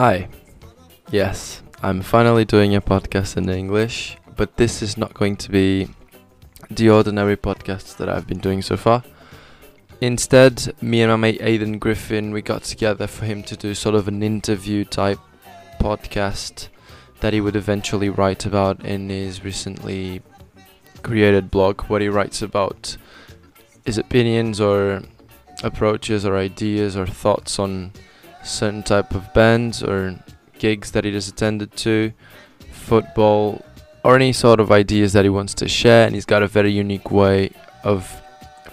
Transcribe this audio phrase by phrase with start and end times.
[0.00, 0.28] Hi.
[1.10, 5.88] Yes, I'm finally doing a podcast in English, but this is not going to be
[6.70, 9.02] the ordinary podcasts that I've been doing so far.
[10.00, 13.96] Instead, me and my mate Aidan Griffin, we got together for him to do sort
[13.96, 15.18] of an interview type
[15.80, 16.68] podcast
[17.18, 20.22] that he would eventually write about in his recently
[21.02, 22.96] created blog, where he writes about
[23.84, 25.02] his opinions or
[25.64, 27.90] approaches or ideas or thoughts on
[28.48, 30.18] certain type of bands or
[30.58, 32.12] gigs that he has attended to,
[32.70, 33.64] football,
[34.04, 36.06] or any sort of ideas that he wants to share.
[36.06, 37.50] And he's got a very unique way
[37.84, 38.20] of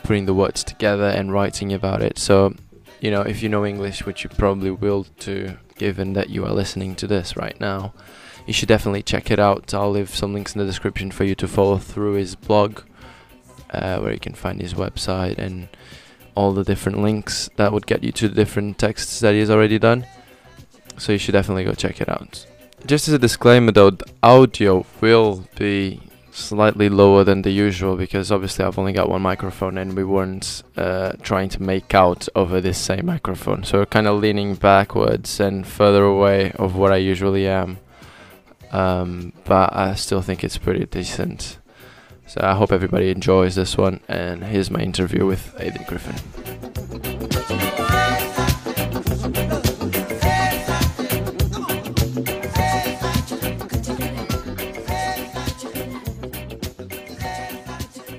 [0.04, 2.18] putting the words together and writing about it.
[2.18, 2.54] So,
[3.02, 6.54] you know, if you know English, which you probably will too, given that you are
[6.54, 7.94] listening to this right now,
[8.46, 9.74] you should definitely check it out.
[9.74, 12.82] I'll leave some links in the description for you to follow through his blog,
[13.72, 15.68] uh, where you can find his website and
[16.36, 19.80] all the different links that would get you to the different texts that he's already
[19.80, 20.06] done.
[20.98, 22.46] So you should definitely go check it out.
[22.86, 28.32] Just as a disclaimer though, the audio will be slightly lower than the usual because
[28.32, 32.60] obviously I've only got one microphone and we weren't uh, trying to make out over
[32.60, 33.64] this same microphone.
[33.64, 37.80] So we're kind of leaning backwards and further away of what I usually am.
[38.72, 41.58] Um, but I still think it's pretty decent.
[42.28, 44.00] So I hope everybody enjoys this one.
[44.08, 46.16] And here's my interview with Aidan Griffin.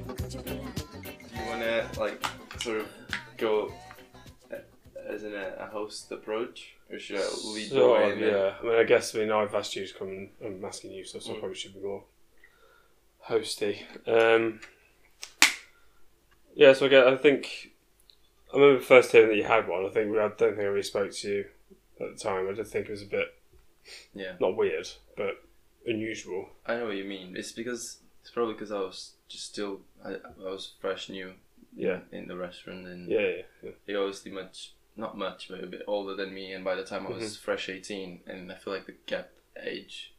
[0.07, 2.25] Do you want to like
[2.61, 2.87] sort of
[3.37, 3.73] go
[4.53, 4.57] uh,
[5.09, 8.13] as in a, a host approach, or should I lead the way?
[8.13, 10.09] and yeah, I mean, I guess I mean I've asked you to come.
[10.09, 11.41] and I'm asking you, so, so I Mm.
[11.41, 12.05] probably should be more
[13.29, 13.83] hosty.
[14.07, 14.61] Um,
[16.55, 17.73] yeah, so I, get, I think
[18.53, 19.85] I remember first hearing that you had one.
[19.85, 21.45] I think we, I don't think I really spoke to you
[22.01, 22.49] at the time.
[22.49, 23.35] I did think it was a bit
[24.15, 24.33] yeah.
[24.41, 25.43] not weird, but
[25.87, 26.49] unusual.
[26.67, 27.35] I know what you mean.
[27.37, 31.33] It's because it's probably because I was just still I, I was fresh new
[31.77, 33.43] Yeah, in the restaurant and yeah, yeah.
[33.63, 33.71] yeah.
[33.87, 37.07] he obviously much not much but a bit older than me and by the time
[37.07, 37.45] I was Mm-hmm.
[37.45, 39.31] fresh 18 and I feel like the gap
[39.63, 40.15] age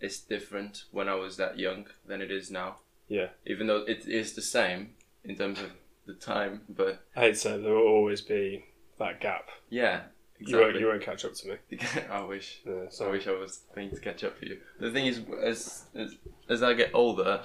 [0.00, 2.76] is different when I was that young than it is now
[3.08, 3.28] Yeah.
[3.46, 4.94] even though it is the same
[5.24, 5.70] in terms of
[6.06, 8.64] the time but I hate to say there will always be
[8.98, 9.48] that gap.
[9.70, 10.02] yeah
[10.38, 11.56] You won't, exactly you won't catch up to me.
[12.10, 14.58] I wish Yeah, I wish I was going to catch up to you.
[14.80, 16.14] The thing is, as as,
[16.48, 17.42] as I get older,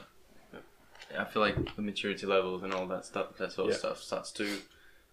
[1.17, 3.79] I feel like the maturity levels and all that stuff, that sort of Yeah.
[3.79, 4.45] stuff, starts to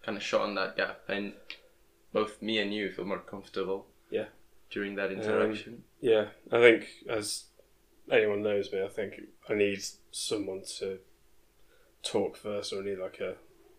[0.03, 1.33] kind of shorten that gap, and
[2.13, 3.87] both me and you feel more comfortable.
[4.09, 4.25] Yeah.
[4.71, 5.83] During that interaction.
[5.99, 7.45] Yeah, I think as
[8.09, 9.13] anyone knows me, I think
[9.49, 10.99] I need someone to
[12.03, 13.35] talk first, or I need like a.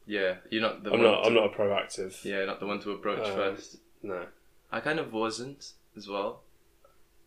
[0.07, 1.11] yeah, you're not the I'm one.
[1.11, 1.21] not.
[1.23, 2.25] to, I'm not a proactive.
[2.25, 3.79] Yeah, not the one to approach Um, first.
[4.03, 4.27] No.
[4.71, 6.43] I kind of wasn't as well.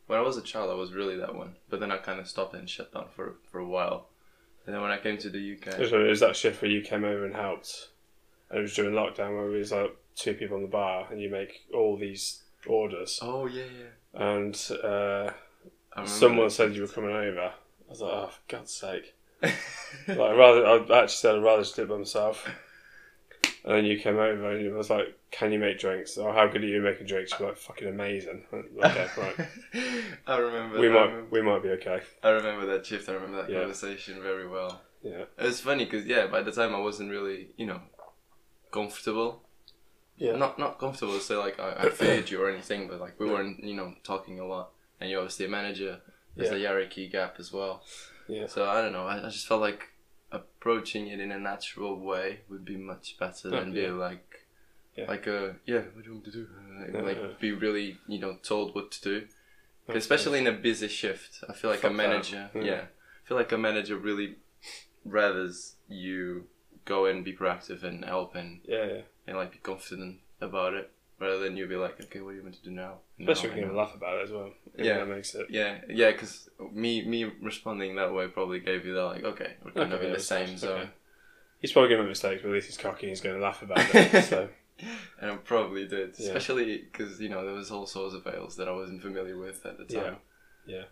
[0.08, 2.28] When I was a child, I was really that one, but then I kind of
[2.28, 4.10] stopped and shut down for for a while.
[4.66, 6.82] And then when I came to the UK, It was, it that shift where you
[6.82, 7.90] came over and helped,
[8.50, 11.22] and it was during lockdown where we was like two people on the bar, and
[11.22, 14.34] you make all these orders, oh yeah, yeah.
[14.36, 15.32] and uh,
[16.06, 16.52] someone that.
[16.54, 17.52] said you were coming over.
[17.88, 19.14] I was like, oh, for God's sake!
[20.08, 22.48] Like, I rather, I actually said I'd rather just do it by myself.
[23.64, 26.18] And then you came over and I was like, "Can you make drinks?
[26.18, 29.48] Or how good are you making drinks?" You're like, "Fucking amazing." Okay, right.
[30.28, 30.80] I remember.
[30.80, 32.02] We I might, remember, we might be okay.
[32.22, 33.10] I remember that shift.
[33.10, 33.62] I remember that Yeah.
[33.62, 34.82] conversation very well.
[35.02, 37.82] Yeah, It was funny because yeah, by the time I wasn't really, you know,
[38.72, 39.45] comfortable.
[40.18, 43.20] Yeah, Not not comfortable to say like I, I feared you or anything, but like
[43.20, 44.72] we weren't, you know, talking a lot.
[45.00, 46.00] And you're obviously a manager.
[46.36, 46.58] There's Yeah.
[46.58, 47.84] a hierarchy gap as well.
[48.28, 49.06] yeah, So I don't know.
[49.08, 49.90] I, I just felt like
[50.32, 54.46] approaching it in a natural way would be much better than be like,
[54.96, 55.06] Yeah.
[55.08, 55.82] like a yeah.
[55.94, 56.48] What do you want to do?
[56.80, 57.28] Like, Yeah, like yeah.
[57.40, 59.28] be really you know told what to do.
[59.88, 62.50] That's Especially in a busy shift, I feel like Fuck a manager.
[62.56, 62.62] Yeah.
[62.64, 62.82] Yeah.
[63.24, 64.36] I feel like a manager really
[65.08, 66.46] rathers you
[66.86, 69.02] go and be proactive and help and, yeah, yeah.
[69.28, 72.44] And like be confident about it, rather than you be like, okay, what do you
[72.44, 72.96] want to do now?
[73.18, 74.52] When I you can laugh about it as well.
[74.78, 74.98] Yeah.
[75.00, 75.48] that makes it.
[75.50, 79.72] Yeah, yeah, because me me responding that way probably gave you that like, okay, we're
[79.72, 80.58] kind of in the yeah, same okay.
[80.58, 80.90] zone.
[81.60, 83.42] He's probably going to make mistakes, but at least he's cocky and he's going to
[83.42, 84.24] laugh about it.
[84.30, 84.50] so
[85.20, 86.28] And I probably did, Yeah.
[86.28, 89.66] especially because you know there was all sorts of ales that I wasn't familiar with
[89.66, 90.18] at the time.
[90.68, 90.84] Yeah.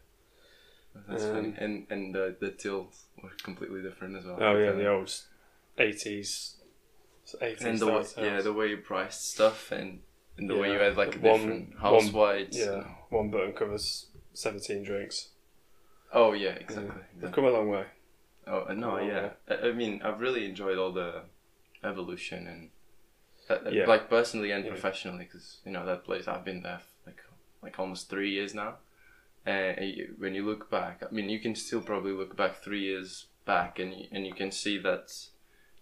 [1.07, 1.53] That's Um, funny.
[1.57, 4.37] And and the the tills were completely different as well.
[4.39, 5.13] oh yeah, Uh, the old
[5.77, 6.55] eighties,
[7.61, 10.01] and the way, yeah the way you priced stuff and,
[10.37, 12.57] and the way you had like One- different house one- whites.
[12.57, 15.29] yeah, one button covers seventeen drinks.
[16.11, 17.01] Oh yeah, exactly.
[17.19, 17.85] They've come a long way.
[18.45, 19.29] Oh uh, no, Oh, yeah.
[19.49, 21.23] I, I mean, I've really enjoyed all the
[21.83, 22.69] evolution and
[23.49, 23.85] uh, uh, Yeah.
[23.87, 24.71] like personally and Yeah.
[24.71, 27.21] professionally because you know that place I've been there like
[27.61, 28.75] like almost three years now.
[29.45, 29.77] And
[30.19, 33.77] when you look back, I mean, you can still probably look back three years back,
[33.77, 35.11] and you, and you can see that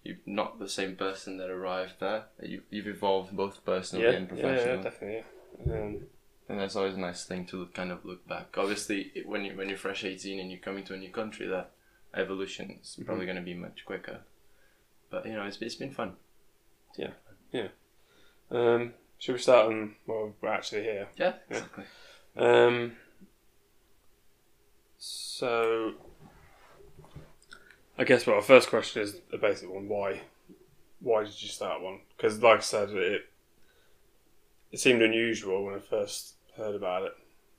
[0.03, 2.25] you're not the same person that arrived there.
[2.41, 4.77] You you've evolved both personally Yeah, and professionally.
[4.77, 5.23] yeah, definitely.
[5.65, 5.73] Yeah.
[5.81, 6.07] Um,
[6.49, 8.57] And that's always a nice thing to look, kind of look back.
[8.57, 11.47] Obviously, it- when you when you're fresh eighteen and you're coming to a new country,
[11.47, 11.71] that
[12.13, 13.05] evolution is Mm-hmm.
[13.05, 14.21] probably going to be much quicker.
[15.09, 16.17] But you know, it's it's been fun.
[16.97, 17.11] Yeah,
[17.53, 17.67] yeah.
[18.49, 19.95] Um, should we start on?
[20.07, 21.07] Well, we're actually here.
[21.15, 21.57] Yeah, Yeah.
[21.57, 21.83] exactly.
[22.35, 22.97] Um,
[24.97, 25.93] so,
[28.01, 30.21] I guess well, our first question is the basic one: Why?
[31.01, 31.99] Why did you start one?
[32.17, 33.29] Because, like I said, it
[34.71, 37.11] it seemed unusual when I first heard about it.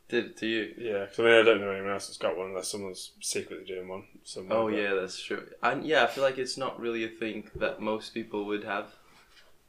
[0.09, 0.75] Did it to you?
[0.77, 3.65] Yeah, because I mean, I don't know anyone else that's got one unless someone's secretly
[3.65, 4.03] doing one.
[4.25, 5.47] Somewhere, Oh but- yeah, that's true.
[5.63, 8.97] And yeah, I feel like it's not really a thing that most people would have.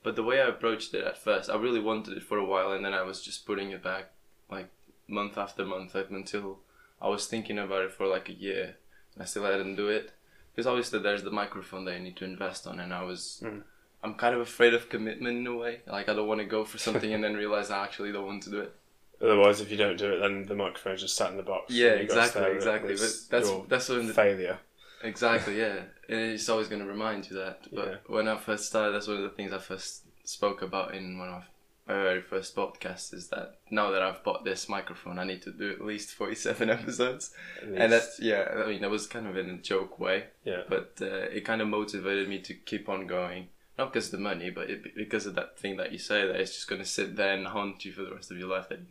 [0.01, 2.71] But the way I approached it at first, I really wanted it for a while,
[2.71, 4.09] and then I was just putting it back,
[4.49, 4.69] like
[5.07, 6.61] month after month, like, until
[6.99, 8.77] I was thinking about it for like a year.
[9.13, 10.13] And I still hadn't do it
[10.55, 13.63] because obviously there's the microphone that you need to invest on, and I was, Mm.
[14.03, 15.79] I'm kind of afraid of commitment in a way.
[15.87, 18.43] Like I don't want to go for something and then realize I actually don't want
[18.43, 18.75] to do it.
[19.21, 21.71] Otherwise, if you don't do it, then the microphone's just sat in the box.
[21.73, 22.91] Yeah, and you've got to exactly, stare at it.
[22.91, 22.93] exactly.
[22.95, 24.59] But that's that's when the, failure.
[25.03, 25.75] Exactly, yeah.
[26.09, 27.67] And it's always going to remind you that.
[27.73, 27.95] But Yeah.
[28.07, 31.29] when I first started, that's one of the things I first spoke about in one
[31.29, 31.43] of
[31.87, 35.51] my very first podcast is that now that I've bought this microphone, I need to
[35.51, 37.31] do at least 47 episodes.
[37.61, 40.97] And that's, yeah, I mean, that was kind of in a joke way, yeah, but
[41.01, 43.49] uh, it kind of motivated me to keep on going.
[43.77, 46.39] Not because of the money, but it, because of that thing that you say that
[46.39, 48.69] it's just going to sit there and haunt you for the rest of your life
[48.69, 48.85] that you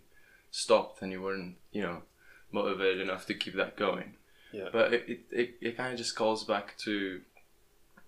[0.50, 2.02] stopped and you weren't, you know,
[2.50, 4.14] motivated enough to keep that going.
[4.52, 7.20] yeah, But it, it, it, it kind of just calls back to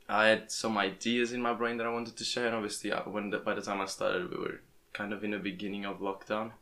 [0.09, 3.01] I had some ideas in my brain that I wanted to share, and obviously, I,
[3.09, 4.61] when the, by the time I started, we were
[4.95, 6.53] kind of in the beginning of lockdown.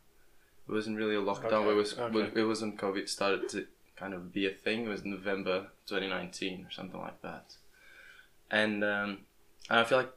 [0.69, 1.53] It wasn't really a lockdown.
[1.53, 2.41] Okay, It was okay.
[2.41, 4.87] it wasn't COVID started to kind of be a thing.
[4.87, 7.55] It was November 2019 or something like that,
[8.51, 9.19] and um,
[9.71, 10.13] and I feel like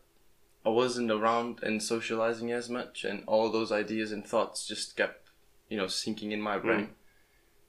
[0.66, 5.30] I wasn't around and socializing as much, and all those ideas and thoughts just kept
[5.70, 6.90] you know sinking in my brain.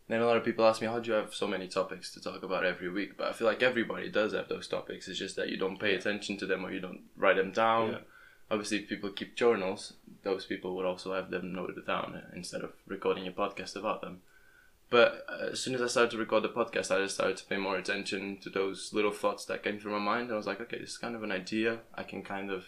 [0.08, 2.20] Then a lot of people ask me, how do you have so many topics to
[2.20, 3.16] talk about every week?
[3.16, 5.08] But I feel like everybody does have those topics.
[5.08, 7.90] It's just that you don't pay attention to them or you don't write them down.
[7.90, 7.98] Yeah.
[8.50, 12.72] Obviously, if people keep journals, those people would also have them noted down instead of
[12.86, 14.22] recording a podcast about them.
[14.88, 17.44] But uh, as soon as I started to record the podcast, I just started to
[17.46, 20.24] pay more attention to those little thoughts that came through my mind.
[20.24, 21.80] And I was like, okay, this is kind of an idea.
[21.92, 22.66] I can kind of,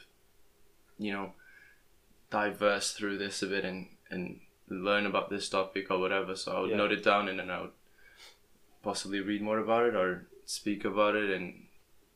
[0.99, 1.33] you know,
[2.31, 6.35] diverse through this a bit and, and learn about this topic or whatever.
[6.35, 6.77] So I would Yeah.
[6.79, 7.71] note it down and then I would
[8.83, 11.68] possibly read more about it or speak about it and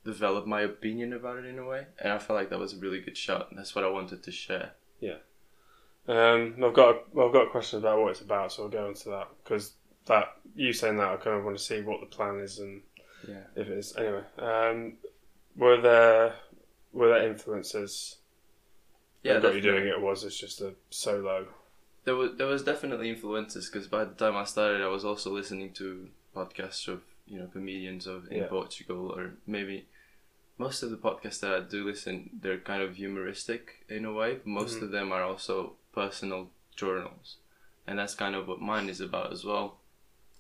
[0.05, 1.87] develop my opinion about it in a way.
[1.99, 3.49] And I felt like that was a really good shot.
[3.51, 4.73] And that's what I wanted to share.
[5.01, 5.17] Yeah,
[6.09, 8.89] um, I've got a, I've got a question about what it's about, so I'll go
[8.89, 9.73] into that because
[10.07, 12.83] that you saying that I kind of want to see what the plan is and
[13.29, 13.45] Yeah.
[13.57, 14.23] if it is anyway.
[14.39, 14.95] Um,
[15.57, 16.35] were there
[16.93, 18.17] were there influences?
[19.23, 19.95] Yeah, that got you doing it.
[19.95, 21.47] Or was it just a solo?
[22.05, 25.31] There was there was definitely influences because by the time I started, I was also
[25.33, 28.47] listening to podcasts of you know comedians of in Yeah.
[28.49, 29.87] Portugal or maybe
[30.59, 34.41] most of the podcasts that I do listen, they're kind of humoristic in a way.
[34.45, 34.83] Most Mhm.
[34.83, 37.37] of them are also personal journals,
[37.87, 39.81] and that's kind of what mine is about as well,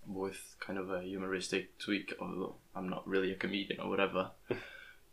[0.06, 2.14] with kind of a humoristic tweak.
[2.20, 4.30] Although I'm not really a comedian or whatever.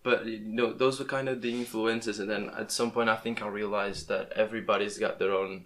[0.01, 3.17] But you know, those were kind of the influences, and then at some point, I
[3.17, 5.65] think I realized that everybody's got their own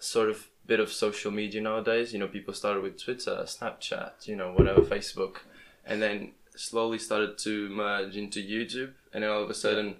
[0.00, 2.12] sort of bit of social media nowadays.
[2.14, 5.40] You know, people started with Twitter, Snapchat, you know, whatever, Facebook,
[5.84, 8.92] and then slowly started to merge into YouTube.
[9.12, 9.96] And then all of a sudden,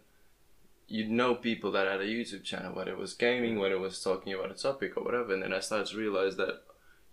[0.88, 4.02] you'd know people that had a YouTube channel, whether it was gaming, whether it was
[4.02, 5.34] talking about a topic or whatever.
[5.34, 6.62] And then I started to realize that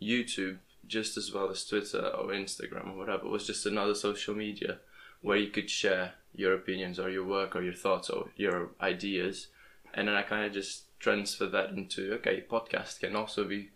[0.01, 0.57] YouTube,
[0.87, 4.79] just as well as Twitter or Instagram or whatever, was just another social media
[5.21, 9.47] where you could share your opinions or your work or your thoughts or your ideas.
[9.93, 13.69] And then I kind of just transfer that into okay, podcast can also be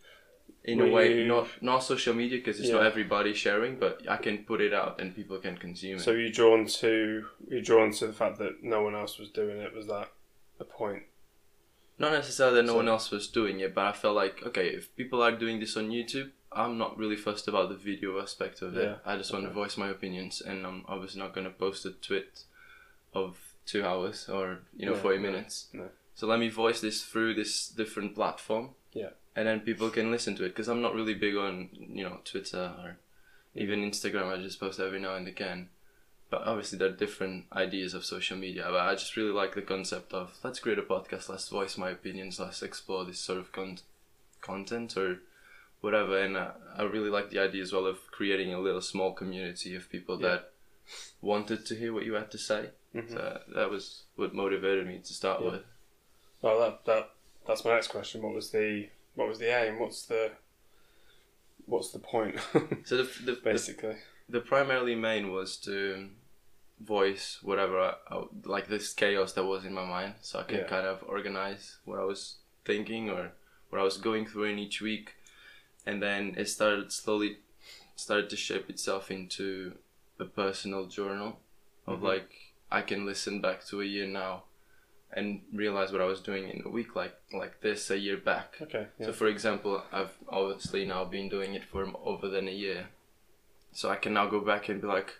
[0.67, 4.39] in a way not not social media because it's not everybody sharing, but I can
[4.39, 6.01] put it out and people can consume it.
[6.01, 9.57] So you drawn to you drawn to the fact that no one else was doing
[9.57, 9.73] it.
[9.73, 10.09] Was that
[10.59, 11.03] a point?
[11.99, 14.67] Not necessarily that no So- one else was doing it, but I felt like okay,
[14.67, 18.61] if people are doing this on YouTube, I'm not really fussed about the video aspect
[18.61, 18.83] of it.
[18.83, 21.91] Yeah, I just want to voice my opinions, and I'm obviously not gonna post a
[21.91, 22.43] tweet
[23.13, 25.67] of two hours or you know No, forty no, minutes.
[25.73, 25.89] no.
[26.13, 28.75] So let me voice this through this different platform.
[28.93, 29.09] Yeah.
[29.37, 32.17] And then people can listen to it because I'm not really big on you know
[32.25, 32.97] Twitter or
[33.53, 34.33] even Instagram.
[34.33, 35.69] I just post every now and again.
[36.31, 38.65] But obviously, there are different ideas of social media.
[38.69, 41.91] But I just really like the concept of let's create a podcast, let's voice my
[41.91, 43.77] opinions, let's explore this sort of con-
[44.41, 45.19] content or
[45.81, 46.19] whatever.
[46.19, 49.75] And uh, I really like the idea as well of creating a little small community
[49.75, 50.27] of people Yeah.
[50.29, 50.51] that
[51.21, 52.71] wanted to hear what you had to say.
[52.95, 53.09] Mhm.
[53.11, 55.51] So that was what motivated me to start Yeah.
[55.51, 55.63] with.
[56.41, 57.09] Well, that that
[57.45, 58.21] that's my next question.
[58.23, 59.79] What was the what was the aim?
[59.79, 60.31] What's the
[61.65, 62.35] what's the point?
[62.85, 63.95] So the, the, the Basically,
[64.29, 66.09] the primarily main was to
[66.79, 70.57] voice whatever I, I, like this chaos that was in my mind so i can
[70.59, 70.67] Yeah.
[70.75, 73.31] kind of organize what i was thinking or
[73.69, 75.15] what i was going through in each week
[75.87, 77.37] and then it started slowly
[77.95, 79.73] started to shape itself into
[80.19, 81.39] a personal journal
[81.87, 82.03] of Mhm.
[82.11, 82.29] like
[82.71, 84.43] i can listen back to a year now
[85.13, 88.55] and realize what i was doing in a week like like this a year back
[88.61, 88.87] okay.
[88.99, 89.05] Yeah.
[89.07, 92.87] so, for example, I've obviously now been doing it for over than a year,
[93.71, 95.13] so I can now go back and be like,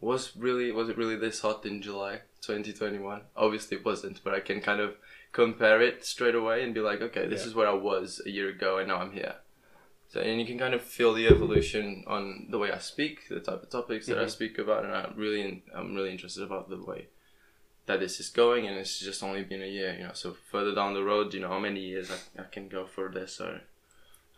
[0.00, 3.22] was really was it really this hot in July 2021?
[3.36, 4.96] Obviously, it wasn't, but I can kind of
[5.32, 7.48] compare it straight away and be like, okay, this Yeah.
[7.48, 9.36] is where I was a year ago, and now I'm here.
[10.10, 13.40] So, and you can kind of feel the evolution on the way I speak, the
[13.40, 14.30] type of topics that I Mhm.
[14.30, 17.08] speak about, and I'm really I'm really interested about the way
[17.86, 20.74] that this is going and it's just only been a year you know so further
[20.74, 23.60] down the road you know how many years I, I can go for this or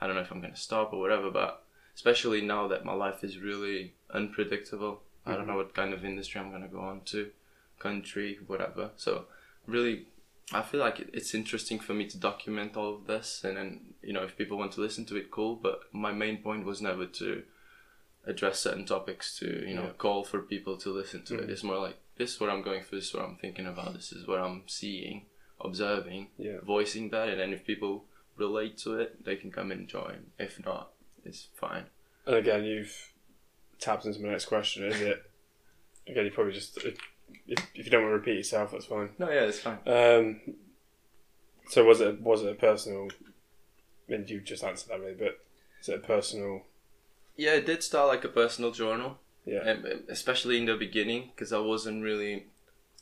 [0.00, 1.62] i don't know if i'm going to stop or whatever but
[1.95, 6.41] especially now that my life is really unpredictable i don't know what kind of industry
[6.41, 7.31] i'm going to go on to
[7.79, 9.26] country whatever so
[9.67, 10.07] really
[10.53, 13.81] i feel like it- it's interesting for me to document all of this and then
[14.03, 16.81] you know if people want to listen to it cool but my main point was
[16.83, 17.43] never to
[18.26, 19.93] address certain topics to you know Yeah.
[19.99, 21.43] call for people to listen to Mhm.
[21.45, 23.66] it it's more like this is what i'm going through this is what i'm thinking
[23.66, 25.26] about this is what i'm seeing
[25.61, 26.56] observing yeah.
[26.64, 28.04] voicing that and then if people
[28.37, 30.90] relate to it they can come and join if not
[31.25, 31.85] it's fine
[32.26, 33.12] And again, you've
[33.78, 34.85] tapped into my next question.
[34.85, 35.23] Is it
[36.08, 36.25] again?
[36.25, 36.96] You probably just if,
[37.46, 39.11] if you don't want to repeat yourself, that's fine.
[39.18, 40.40] no yeah it's fine Um,
[41.68, 43.08] so was it was it a personal?
[44.08, 45.40] I mean, you just answered that really, but
[45.80, 46.62] is it a personal?
[47.37, 49.61] yeah it did start like a personal journal Yeah.
[49.61, 52.47] um, especially in the beginning because I wasn't really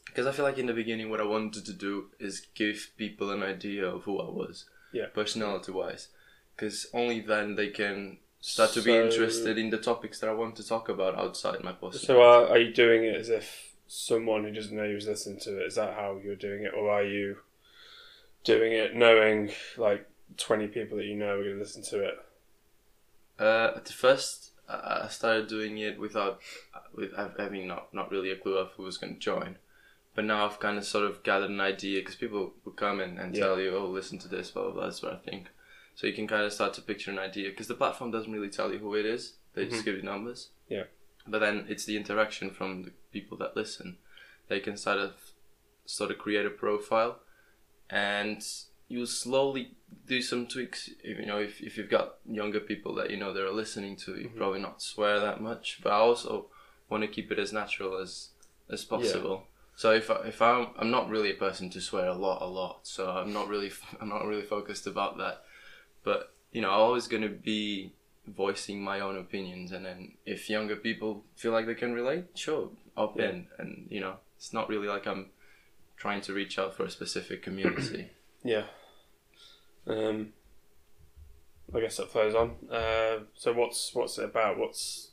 [0.06, 3.30] because I feel like in the beginning what I wanted to do is give people
[3.30, 5.06] an idea of who I was Yeah.
[5.06, 6.08] personality wise
[6.54, 10.56] because only then they can start to be interested in the topics that I want
[10.56, 12.06] to talk about outside my personality.
[12.06, 15.40] So are, are you doing it as if someone who doesn't know you was listening
[15.40, 15.66] to it?
[15.66, 17.38] Is that how you're doing it, or are you
[18.44, 22.14] doing it knowing like twenty people that you know are going to listen to it?
[23.38, 26.40] Uh, at first, I started doing it without
[26.94, 29.56] with having not not really a clue of who was going to join.
[30.14, 33.18] But now I've kind of sort of gathered an idea because people will come in
[33.18, 33.44] and Yeah.
[33.46, 35.48] tell you, "Oh, listen to this, blah blah blah." That's what I think.
[35.96, 38.48] So you can kind of start to picture an idea because the platform doesn't really
[38.50, 39.84] tell you who it is; they just Mhm.
[39.84, 40.50] give you numbers.
[40.68, 40.84] Yeah.
[41.26, 43.98] But then it's the interaction from the people that listen.
[44.48, 45.12] They can sort of
[45.86, 47.20] sort of create a profile,
[47.90, 48.42] and
[48.88, 49.72] you slowly
[50.06, 50.90] do some tweaks.
[51.02, 54.16] If, you know, if, if you've got younger people that you know they're listening to,
[54.16, 54.36] you Mhm.
[54.36, 55.80] probably not swear that much.
[55.82, 56.46] But I also
[56.90, 58.30] want to keep it as natural as
[58.68, 59.46] as possible.
[59.76, 62.46] So if I, if I'm I'm not really a person to swear a lot a
[62.46, 62.86] lot.
[62.86, 65.44] So I'm not really I'm not really focused about that.
[66.02, 67.92] But you know, I'm always gonna be
[68.26, 72.70] voicing my own opinions, and then if younger people feel like they can relate, sure,
[72.96, 73.30] opt Yeah.
[73.30, 73.46] in.
[73.58, 75.30] And you know, it's not really like I'm
[75.96, 78.10] trying to reach out for a specific community.
[78.44, 78.64] Yeah.
[79.86, 80.32] Um,
[81.74, 82.56] I guess that flows on.
[82.70, 84.58] Uh, so what's what's it about?
[84.58, 85.10] What's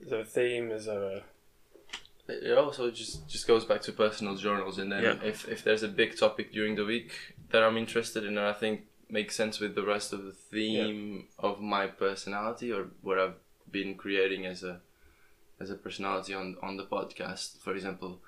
[0.00, 0.70] is there a theme?
[0.70, 1.22] Is there a
[2.28, 5.16] It also just just goes back to personal journals, and then Yeah.
[5.22, 8.52] if if there's a big topic during the week that I'm interested in, and I
[8.52, 13.36] think makes sense with the rest of the theme of my personality or what I've
[13.70, 14.80] been creating as a
[15.60, 17.58] as a personality on on the podcast.
[17.60, 18.20] For example,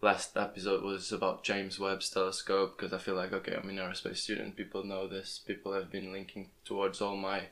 [0.00, 4.18] last episode was about James Webb's telescope because I feel like okay, I'm an aerospace
[4.18, 4.56] student.
[4.56, 5.40] People know this.
[5.46, 7.44] People have been linking towards all my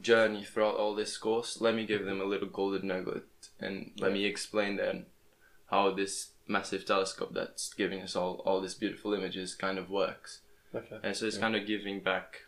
[0.00, 1.60] journey throughout all this course.
[1.60, 3.24] Let me give them a little golden nugget
[3.60, 4.14] and let Yeah.
[4.14, 5.06] me explain then
[5.70, 10.40] how this massive telescope that's giving us all all these beautiful images kind of works.
[10.74, 10.98] okay?
[11.02, 11.42] And so it's Yeah.
[11.42, 12.46] kind of giving back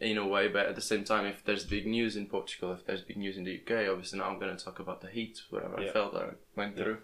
[0.00, 2.86] in a way, but at the same time, if there's big news in Portugal, if
[2.86, 5.42] there's big news in the UK, obviously now I'm going to talk about the heat,
[5.50, 5.90] whatever Yeah.
[5.90, 7.02] I felt I went through.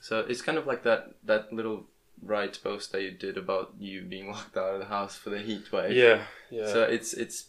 [0.00, 1.86] So it's kind of like that that little
[2.22, 5.38] right post that you did about you being locked out of the house for the
[5.40, 5.96] heat wave.
[5.96, 6.66] Yeah, yeah.
[6.66, 7.46] So it's it's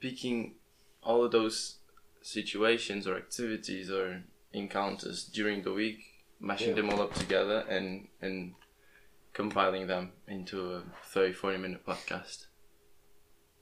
[0.00, 0.54] picking
[1.02, 1.76] all of those
[2.22, 4.22] situations or activities or
[4.52, 5.98] encounters during the week,
[6.40, 6.74] mashing Yeah.
[6.76, 8.54] them all up together and and
[9.32, 12.46] compiling them into a 30 40 minute podcast.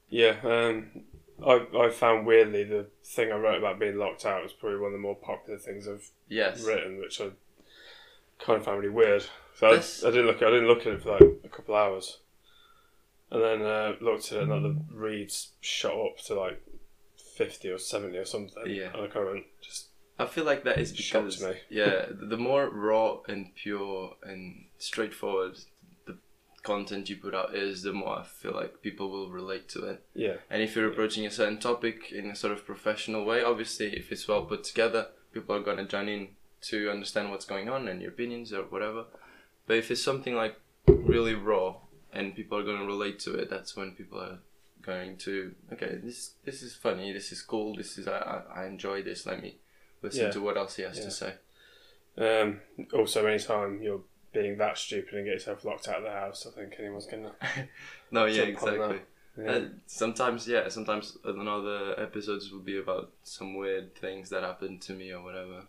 [0.08, 1.04] Yeah, um,
[1.46, 4.88] I I found weirdly the thing I wrote about being locked out was probably one
[4.88, 6.64] of the more popular things I've Yes.
[6.64, 7.30] written, which I
[8.44, 9.24] kind of found really weird.
[9.56, 11.74] So I, This- I didn't look I didn't look at it for like a couple
[11.74, 12.18] hours.
[13.30, 16.62] and then uh, looked at it, and like, the reads shot up to like
[17.36, 18.64] fifty or seventy or something.
[18.66, 18.90] Yeah.
[18.94, 19.44] on a current.
[19.62, 19.86] Just
[20.18, 21.54] I feel like that is Shocked because me.
[21.70, 25.56] yeah, the more raw and pure and straightforward
[26.06, 26.18] the
[26.62, 30.04] content you put out is, the more I feel like people will relate to it.
[30.14, 33.96] yeah, And if you're approaching a certain topic in a sort of professional way, obviously,
[33.96, 36.28] if it's well put together, people are gonna join in
[36.62, 39.04] to understand what's going on and your opinions or whatever.
[39.66, 41.76] But if it's something like really raw
[42.12, 44.38] and people are gonna relate to it, that's when people are
[44.82, 48.18] going to okay, this this is funny, this is cool, this is I
[48.54, 49.26] I, I enjoy this.
[49.26, 49.56] Let me
[50.02, 50.30] listen Yeah.
[50.30, 51.04] to what else he has Yeah.
[51.04, 51.34] to say.
[52.18, 52.60] Um,
[52.92, 54.02] also, anytime you're
[54.32, 57.32] being that stupid and get yourself locked out of the house, I think anyone's gonna.
[58.10, 59.00] No, yeah, exactly.
[59.38, 59.50] Yeah.
[59.50, 64.92] Uh, sometimes, yeah, sometimes another episodes will be about some weird things that happened to
[64.92, 65.62] me or whatever.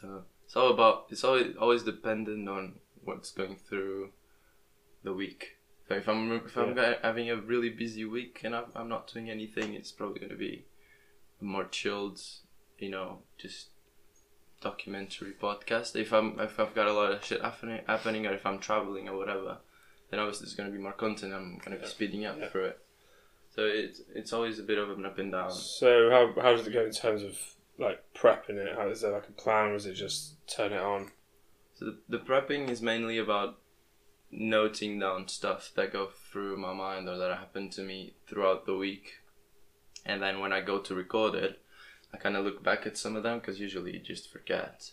[0.00, 2.74] So it's all about it's always always dependent on
[3.04, 4.10] what's going through
[5.04, 5.56] the week.
[5.88, 6.94] So if I'm if I'm Yeah.
[7.02, 10.36] having a really busy week and I'm, I'm not doing anything, it's probably going to
[10.36, 10.64] be
[11.40, 12.20] more chilled,
[12.78, 13.68] you know, just
[14.60, 15.94] documentary podcast.
[15.96, 19.08] If I'm if I've got a lot of shit happening happening or if I'm traveling
[19.08, 19.58] or whatever,
[20.10, 21.32] then obviously there's going to be more content.
[21.32, 22.48] I'm going to be speeding up Yeah.
[22.48, 22.78] for it.
[23.54, 25.52] So it's it's always a bit of an up and down.
[25.52, 27.38] So how how does it go in terms of
[27.78, 28.76] like prepping it?
[28.76, 31.10] How is there like a plan, or is it just turn it on?
[31.74, 33.58] So the, the prepping is mainly about
[34.30, 38.76] noting down stuff that go through my mind or that happen to me throughout the
[38.76, 39.20] week,
[40.04, 41.60] and then when I go to record it,
[42.12, 44.90] I kind of look back at some of them because usually you just forget,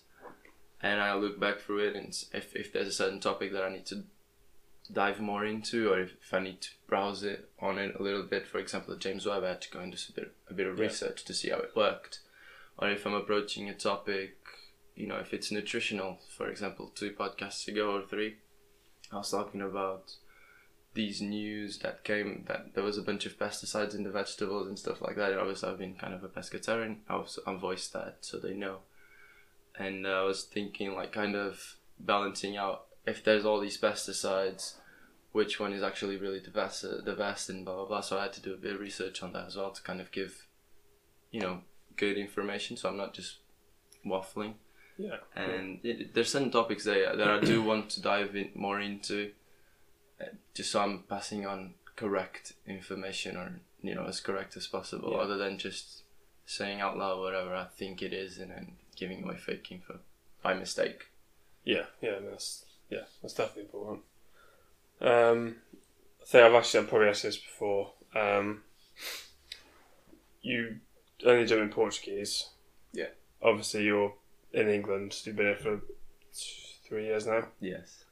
[0.81, 3.69] and I look back through it and if if there's a certain topic that I
[3.71, 4.03] need to
[4.91, 8.23] dive more into or if, if I need to browse it on it a little
[8.23, 10.67] bit, for example, James Webb, I had to go and do a bit a bit
[10.67, 10.83] of Yeah.
[10.83, 12.19] research to see how it worked,
[12.77, 14.37] or if I'm approaching a topic
[14.95, 18.37] you know, if it's nutritional, for example, two podcasts ago or three,
[19.11, 20.13] I was talking about
[20.93, 24.77] these news that came that there was a bunch of pesticides in the vegetables and
[24.77, 25.31] stuff like that.
[25.31, 26.97] And obviously, I've been kind of a pescatarian.
[27.09, 28.79] I was I voiced that so they know,
[29.77, 34.75] and uh, I was thinking like kind of balancing out if there's all these pesticides,
[35.31, 38.01] which one is actually really the best, uh, the best, and blah blah blah.
[38.01, 39.99] So I had to do a bit of research on that as well to kind
[39.99, 40.45] of give,
[41.31, 41.61] you know,
[41.97, 42.77] good information.
[42.77, 43.37] So I'm not just
[44.05, 44.53] waffling
[44.97, 45.17] Yeah.
[45.35, 49.31] and it, there's certain topics that, that I do want to dive in more into,
[50.21, 55.11] uh, just so I'm passing on correct information or you know as correct as possible,
[55.11, 55.19] Yeah.
[55.19, 56.03] other than just
[56.45, 59.99] saying out loud whatever I think it is and then giving away fake info
[60.41, 61.05] by mistake.
[61.63, 64.03] Yeah, yeah, that's yeah, that's definitely important.
[64.99, 65.55] Um,
[66.21, 67.93] I think I've actually I've probably asked this before.
[68.15, 68.63] Um,
[70.41, 70.77] you
[71.25, 72.49] only do it in Portuguese.
[72.93, 73.07] Yeah.
[73.41, 74.13] Obviously, you're
[74.53, 75.15] in England.
[75.23, 75.81] You've been here for
[76.87, 77.47] three years now.
[77.59, 78.05] Yes.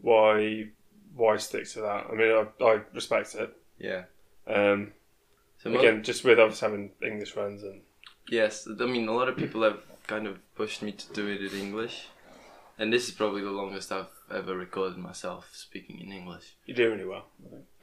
[0.00, 0.68] Why?
[1.14, 2.06] Why stick to that?
[2.10, 3.56] I mean, I, I respect it.
[3.78, 4.04] Yeah.
[4.46, 4.92] Um,
[5.62, 7.80] So again, just with obviously having English friends and
[8.28, 11.40] Yes, I mean a lot of people have kind of pushed me to do it
[11.40, 12.08] in English,
[12.78, 16.56] and this is probably the longest I've ever recorded myself speaking in English.
[16.66, 17.26] you do really well.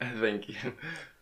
[0.20, 0.74] Thank you.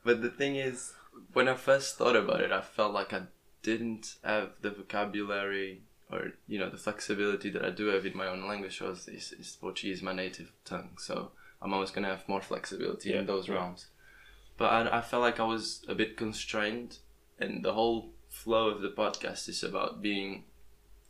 [0.04, 0.92] But the thing is,
[1.32, 3.22] when I first thought about it, I felt like I
[3.62, 8.26] didn't have the vocabulary or you know the flexibility that I do have in my
[8.26, 8.80] own language.
[8.80, 13.20] Was is, is Portuguese my native tongue, so I'm always gonna have more flexibility Yeah,
[13.20, 13.54] in those yeah.
[13.54, 13.86] realms.
[14.58, 16.98] But I, I felt like I was a bit constrained,
[17.38, 20.44] and the whole flow of the podcast is about being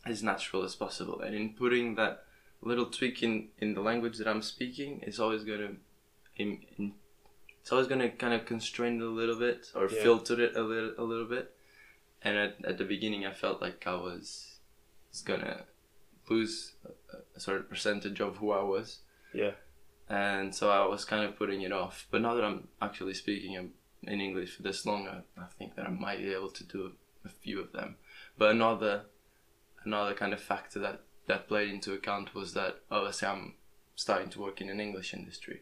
[0.06, 2.24] as natural as possible, and in putting that
[2.60, 5.72] little tweak in in the language that I'm speaking is always gonna
[6.36, 6.92] in, in
[7.60, 10.02] it's always going to kind of constrain it a little bit or Yeah.
[10.02, 11.54] filter it a little a little bit
[12.24, 14.56] and at, at the beginning i felt like i was,
[15.10, 15.64] was going to
[16.30, 19.00] lose a, a sort of percentage of who i was
[19.34, 19.52] Yeah,
[20.08, 23.54] and so i was kind of putting it off but now that i'm actually speaking
[24.04, 26.92] in english for this long i, I think that i might be able to do
[27.24, 27.96] a few of them
[28.38, 29.04] but another
[29.84, 33.54] another kind of factor that that played into account was that obviously i'm
[33.94, 35.60] starting to work in an english industry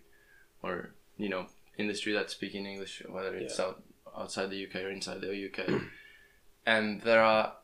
[0.63, 1.47] or you know
[1.79, 3.67] industry that's speaking English, whether it's Yeah.
[3.67, 3.83] out
[4.15, 5.81] outside the UK or inside the UK.
[6.67, 7.55] And there are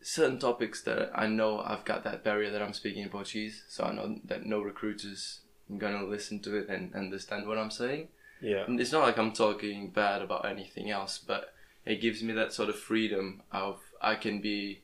[0.00, 3.84] certain topics that I know I've got that barrier that I'm speaking in Portuguese, so
[3.84, 8.08] I know that no recruiters are gonna listen to it and understand what I'm saying.
[8.40, 11.54] yeah, And it's not like I'm talking bad about anything else, but
[11.86, 14.82] it gives me that sort of freedom of I can be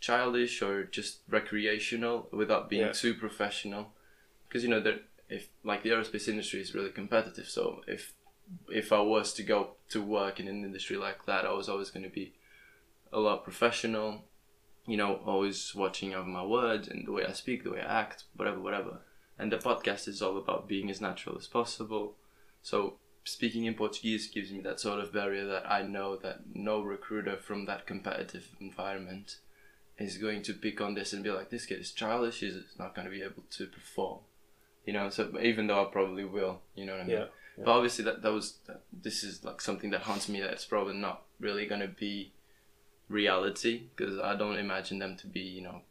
[0.00, 2.92] childish or just recreational without being Yeah.
[2.92, 3.92] too professional.
[4.48, 8.14] Because you know that if like the aerospace industry is really competitive, so if
[8.68, 11.90] if I was to go to work in an industry like that, I was always
[11.90, 12.32] going to be
[13.12, 14.24] a lot professional.
[14.86, 18.00] You know, always watching over my words and the way I speak, the way I
[18.00, 19.00] act, whatever, whatever.
[19.38, 22.16] And the podcast is all about being as natural as possible.
[22.62, 22.94] So
[23.24, 27.36] speaking in Portuguese gives me that sort of barrier that I know that no recruiter
[27.36, 29.36] from that competitive environment
[29.98, 32.94] is going to pick on this and be like, this kid is childish, he's not
[32.94, 34.20] going to be able to perform.
[34.86, 37.16] You know, so even though I probably will, you know what I mean?
[37.18, 37.24] Yeah.
[37.58, 40.94] But obviously, that, that was, that, this is like something that haunts me that's probably
[40.94, 42.32] not really going to be
[43.10, 45.82] reality because I don't imagine them to be, you know,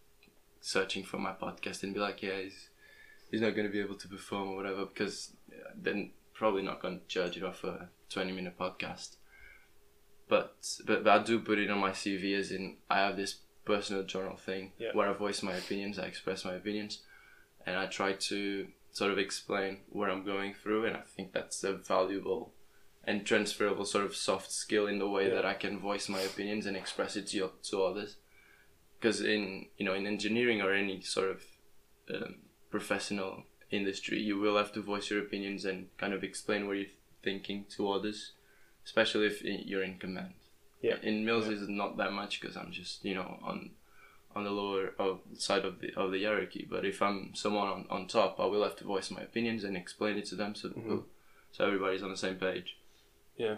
[0.61, 2.69] searching for my podcast and be like, yeah, he's,
[3.29, 5.33] he's not going to be able to perform or whatever because
[5.75, 9.17] then probably not going to judge it off a 20 minute podcast.
[10.27, 10.55] But,
[10.85, 14.03] but but I do put it on my CV as in I have this personal
[14.03, 14.89] journal thing Yeah.
[14.93, 17.01] where I voice my opinions, I express my opinions,
[17.65, 21.63] and I try to sort of explain what I'm going through, and I think that's
[21.63, 22.53] a valuable
[23.05, 25.35] and transferable sort of soft skill in the way Yeah.
[25.35, 28.17] that I can voice my opinions and express it to, to others.
[28.99, 31.43] Because in you know in engineering or any sort of
[32.13, 32.35] um,
[32.69, 36.87] professional industry, you will have to voice your opinions and kind of explain what you're
[37.23, 38.33] thinking to others,
[38.85, 40.33] especially if you're in command.
[40.81, 40.97] Yeah.
[41.01, 41.53] In mills, Yeah.
[41.53, 43.71] it's not that much because I'm just you know on
[44.35, 46.67] on the lower of, side of the of the hierarchy.
[46.69, 49.75] But if I'm someone on, on top, I will have to voice my opinions and
[49.77, 51.03] explain it to them so Mhm.
[51.51, 52.75] so everybody's on the same page.
[53.39, 53.55] Yeah.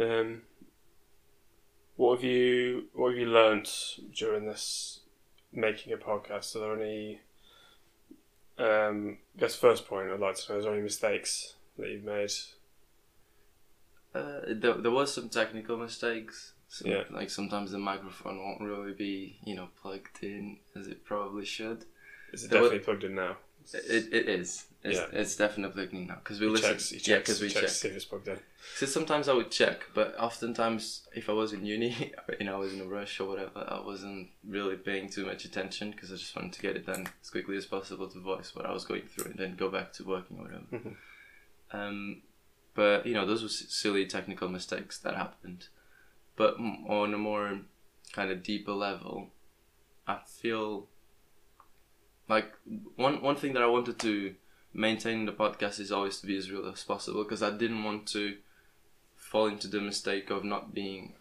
[0.00, 0.42] Um.
[1.96, 3.68] What have you What have you learned
[4.14, 5.00] during this
[5.52, 6.54] making a podcast?
[6.54, 7.20] Are there any?
[8.56, 9.18] Um.
[9.36, 12.30] I guess first point I'd like to know is there any mistakes that you've made?
[14.14, 16.52] Uh, there, there was some technical mistakes.
[16.68, 17.02] Some, Yeah.
[17.10, 21.84] Like sometimes the microphone won't really be, you know, plugged in as it probably should.
[22.32, 23.36] Is it There definitely plugged in now?
[23.72, 24.66] It, it is.
[24.84, 25.06] It's, Yeah.
[25.20, 26.70] it's definitely now because we He listen.
[26.70, 27.68] checks, he yeah, because we checks check.
[27.68, 28.38] to see if it's plugged in.
[28.76, 32.58] So sometimes I would check, but oftentimes if I was in uni, you know, I
[32.58, 36.16] was in a rush or whatever, I wasn't really paying too much attention because I
[36.16, 38.84] just wanted to get it done as quickly as possible to voice what I was
[38.84, 40.66] going through and then go back to working or whatever.
[40.72, 40.96] Mhm.
[41.72, 42.22] Um,
[42.74, 45.66] but you know, those were silly technical mistakes that happened.
[46.36, 47.62] But on a more
[48.12, 49.30] kind of deeper level,
[50.06, 50.86] I feel
[52.28, 52.52] like
[52.94, 54.34] one one thing that I wanted to
[54.78, 57.82] maintain in the podcast is always to be as real as possible because I didn't
[57.82, 58.36] want to
[59.16, 61.14] fall into the mistake of not being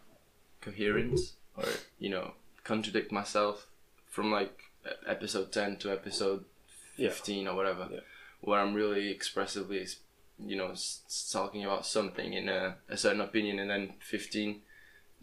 [0.61, 1.19] coherent
[1.57, 1.65] or
[1.99, 3.67] you know contradict myself
[4.09, 4.55] from like
[5.07, 6.45] episode 10 to episode
[6.97, 7.09] Yeah.
[7.09, 7.99] 15 or whatever Yeah.
[8.41, 9.85] where I'm really expressively
[10.39, 10.73] you know
[11.31, 14.61] talking about something in a, a certain opinion and then 15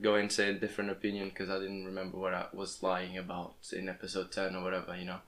[0.02, 3.54] go and say a different opinion because I didn't remember what I was lying about
[3.72, 5.20] in episode 10 or whatever you know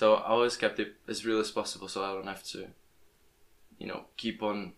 [0.00, 2.60] so I always kept it as real as possible so I don't have to
[3.78, 4.72] you know keep on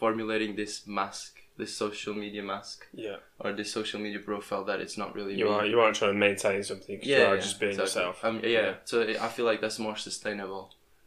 [0.00, 3.18] formulating this mask this social media mask Yeah.
[3.38, 5.50] or this social media profile that it's not really You me.
[5.56, 6.98] are you aren't trying to maintain something.
[6.98, 8.02] 'cause you are just being exactly.
[8.02, 8.24] yourself.
[8.26, 8.74] Um, yeah, Yeah.
[8.90, 8.96] so
[9.26, 10.64] I feel like that's more sustainable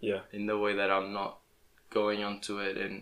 [0.09, 0.21] Yeah.
[0.37, 1.31] in the way that I'm not
[1.99, 2.95] going onto it and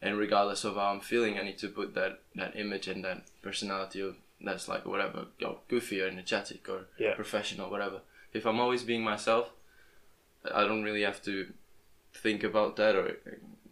[0.00, 3.18] and regardless of how I'm feeling, I need to put that that image and that
[3.48, 4.12] personality of
[4.46, 5.20] that's like whatever,
[5.72, 7.14] goofy or energetic or Yeah.
[7.22, 7.98] professional, whatever.
[8.32, 9.50] If I'm always being myself,
[10.54, 11.52] I don't really have to
[12.14, 13.16] think about that or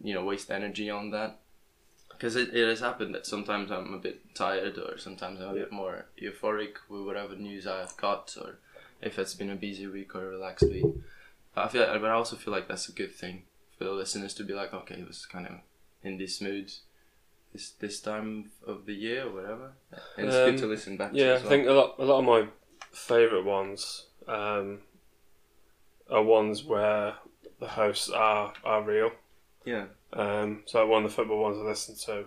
[0.01, 1.39] you know waste energy on that.
[2.09, 5.53] Because it, it has happened that sometimes I'm a bit tired or sometimes I'm a
[5.53, 8.57] bit more euphoric with whatever news I've got or
[9.01, 10.85] if it's been a busy week or a relaxed week.
[11.55, 13.43] I feel, but I also feel like that's a good thing
[13.77, 15.53] for the listeners to be like, okay, he was kind of
[16.03, 16.71] in this mood
[17.53, 19.71] this this time of the year or whatever,
[20.17, 21.17] and it's Um, good to listen back to.
[21.17, 22.47] Yeah, as I think a lot a lot of my
[22.97, 24.79] favourite ones um,
[26.09, 27.15] are ones where
[27.59, 29.11] the hosts are are real.
[29.65, 32.25] yeah, Um, so one of the football ones I listened to,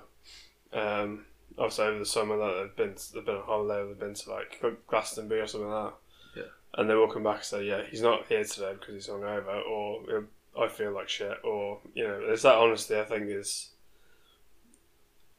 [0.78, 1.24] um,
[1.59, 4.62] obviously over the summer that they've been they've been on holiday, they've been to like
[4.87, 6.40] Glastonbury or something like that.
[6.40, 6.50] Yeah.
[6.74, 9.64] And they will come back and say, yeah, he's not here today because he's hungover,
[9.66, 10.24] or
[10.59, 12.98] I feel like shit, or you know, there's that honesty.
[12.98, 13.70] I think is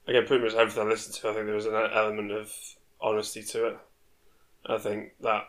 [0.07, 1.29] again pretty much everything I listened to.
[1.29, 2.51] I think there was an element of
[2.99, 3.77] honesty to it.
[4.65, 5.47] I think that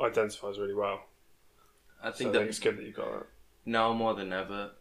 [0.00, 1.00] identifies really well.
[2.02, 3.26] I So think I think it's good that you got that.
[3.66, 4.72] now more than ever,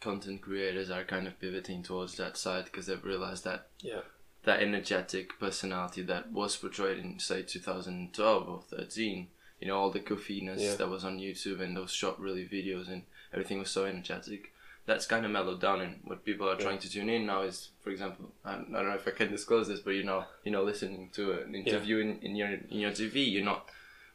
[0.00, 4.02] content creators are kind of pivoting towards that side because they've realized that Yeah.
[4.44, 9.28] that energetic personality that was portrayed in say 2012 or 13
[9.60, 10.74] you know all the goofiness Yeah.
[10.76, 14.52] that was on youtube and those short really videos and everything was so energetic
[14.86, 16.64] that's kind of mellowed down and what people are Yeah.
[16.66, 19.30] trying to tune in now is for example I, I don't know if i can
[19.30, 22.78] disclose this but you know you know listening to an interview in, in your in
[22.84, 23.68] your tv you're not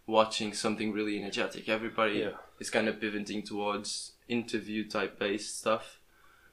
[0.05, 2.32] watching something really energetic everybody Yeah.
[2.60, 5.99] is kind of pivoting towards interview type based stuff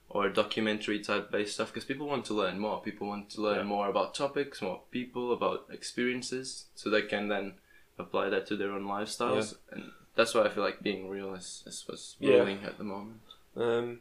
[0.09, 2.81] or documentary type based stuff because people want to learn more.
[2.81, 3.63] People want to learn Yeah.
[3.65, 7.55] more about topics, more people, about experiences, so they can then
[7.99, 9.57] apply that to their own lifestyles.
[9.73, 12.35] And that's why I feel like being real is, is what's Yeah.
[12.39, 13.21] ruling at the moment.
[13.57, 14.01] Um,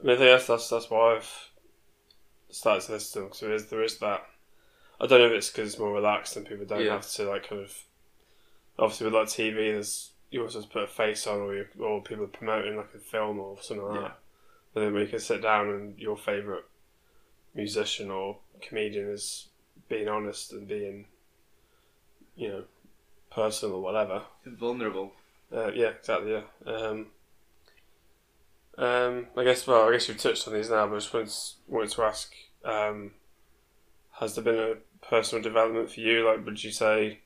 [0.00, 1.50] I mean, I think that's that's, that's why I've
[2.50, 4.26] started to listen to them because there is there is that.
[5.00, 6.92] I don't know if it's because it's more relaxed and people don't Yeah.
[6.92, 7.74] have to like kind of.
[8.78, 11.66] Obviously, with like TV, there's you also have to put a face on, or you,
[11.80, 14.02] or people are promoting like a film or something like Yeah.
[14.08, 14.18] that.
[14.74, 16.64] But then we can sit down and your favorite
[17.54, 19.48] musician or comedian is
[19.88, 21.06] being honest and being,
[22.34, 22.64] you know,
[23.30, 24.22] personal or whatever.
[24.44, 25.12] Vulnerable.
[25.52, 26.32] Uh, yeah, exactly.
[26.32, 26.42] Yeah.
[26.72, 27.06] Um,
[28.78, 29.66] um, I guess.
[29.66, 32.02] Well, I guess you've touched on these now, but I just wanted to, wanted to
[32.02, 32.32] ask:
[32.64, 33.12] um,
[34.20, 34.74] Has there been a
[35.06, 36.26] personal development for you?
[36.26, 37.20] Like, would you say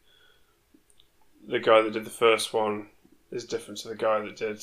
[1.46, 2.88] the guy that did the first one
[3.30, 4.62] is different to the guy that did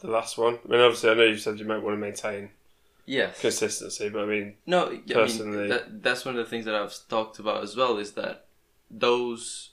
[0.00, 0.58] the last one?
[0.64, 2.50] I mean, obviously, I know you said you might want to maintain
[3.06, 3.40] Yes.
[3.40, 6.74] consistency, but I mean, No, I Personally- mean, that, that's one of the things that
[6.74, 8.46] I've talked about as well is that
[8.90, 9.70] those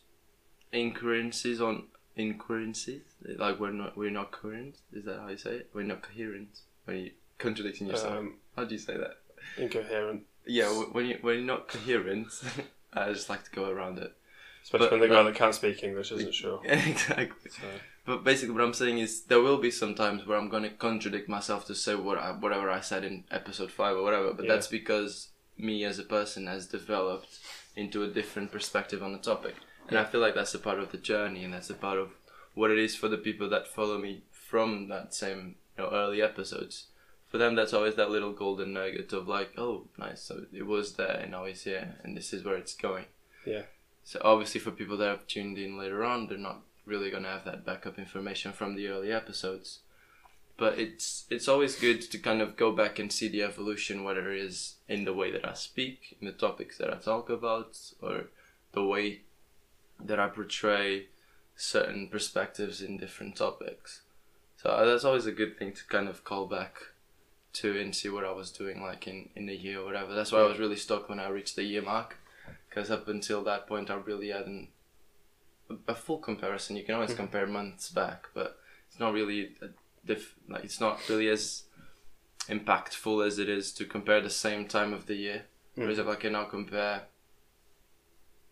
[0.72, 3.02] incoherencies on incoherencies,
[3.38, 4.76] like we're not we're not coherent.
[4.94, 5.70] Is that how you say it?
[5.74, 6.50] We're not coherent
[6.86, 8.14] when you contradicting yourself.
[8.14, 9.18] um, how do you say that?
[9.58, 12.28] incoherent, Yeah, when you when you're not coherent,
[12.94, 14.14] I just like to go around it.
[14.64, 16.62] especially But- when the guy that can't speak English isn't sure.
[16.64, 17.52] exactly.
[17.52, 17.64] So,
[18.06, 20.70] But basically, what I'm saying is there will be some times where I'm going to
[20.70, 24.34] contradict myself to say what I, whatever I said in episode five or whatever.
[24.34, 24.54] But Yeah.
[24.54, 27.40] that's because me as a person has developed
[27.76, 29.56] into a different perspective on the topic,
[29.90, 32.12] and I feel like that's a part of the journey, and that's a part of
[32.54, 36.22] what it is for the people that follow me from that same you know early
[36.22, 36.88] episodes.
[37.30, 40.22] For them, that's always that little golden nugget of like, oh, nice.
[40.22, 43.06] So it was there, and now it's here, and this is where it's going.
[43.46, 43.64] Yeah.
[44.04, 47.46] So obviously, for people that have tuned in later on, they're not really gonna have
[47.46, 49.80] that backup information from the early episodes.
[50.58, 54.32] But it's it's always good to kind of go back and see the evolution, whether
[54.32, 57.78] it is in the way that I speak, in the topics that I talk about,
[58.02, 58.26] or
[58.74, 59.22] the way
[60.00, 61.08] that I portray
[61.56, 64.02] certain perspectives in different topics.
[64.58, 66.76] So uh, that's always a good thing to kind of call back
[67.54, 70.14] to and see what I was doing like in, in the year or whatever.
[70.16, 72.18] That's why I was really stuck when I reached the year mark.
[72.70, 74.70] Because up until that point, I really hadn't
[75.70, 76.76] a- a full comparison.
[76.76, 79.68] You can always compare months back, but it's not really a
[80.06, 81.64] diff- like it's not really as
[82.50, 85.46] impactful as it is to compare the same time of the year.
[85.76, 87.04] Whereas if I can now compare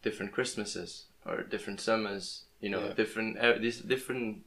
[0.01, 2.93] different Christmases or different summers, you know, Yeah.
[2.93, 4.43] different er- these different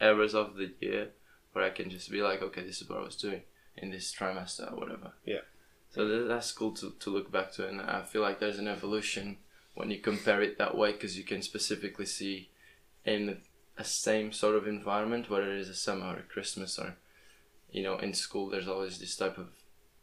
[0.00, 1.10] eras of the year,
[1.52, 3.42] where I can just be like, okay, this is what I was doing
[3.76, 5.12] in this trimester or whatever.
[5.24, 5.40] Yeah.
[5.90, 8.68] So th- that's cool to, to look back to, and I feel like there's an
[8.68, 9.38] evolution
[9.74, 12.50] when you compare it that way because you can specifically see
[13.04, 13.40] in
[13.76, 16.96] a same sort of environment, whether it is a summer or a Christmas or,
[17.70, 19.48] you know, in school, there's always this type of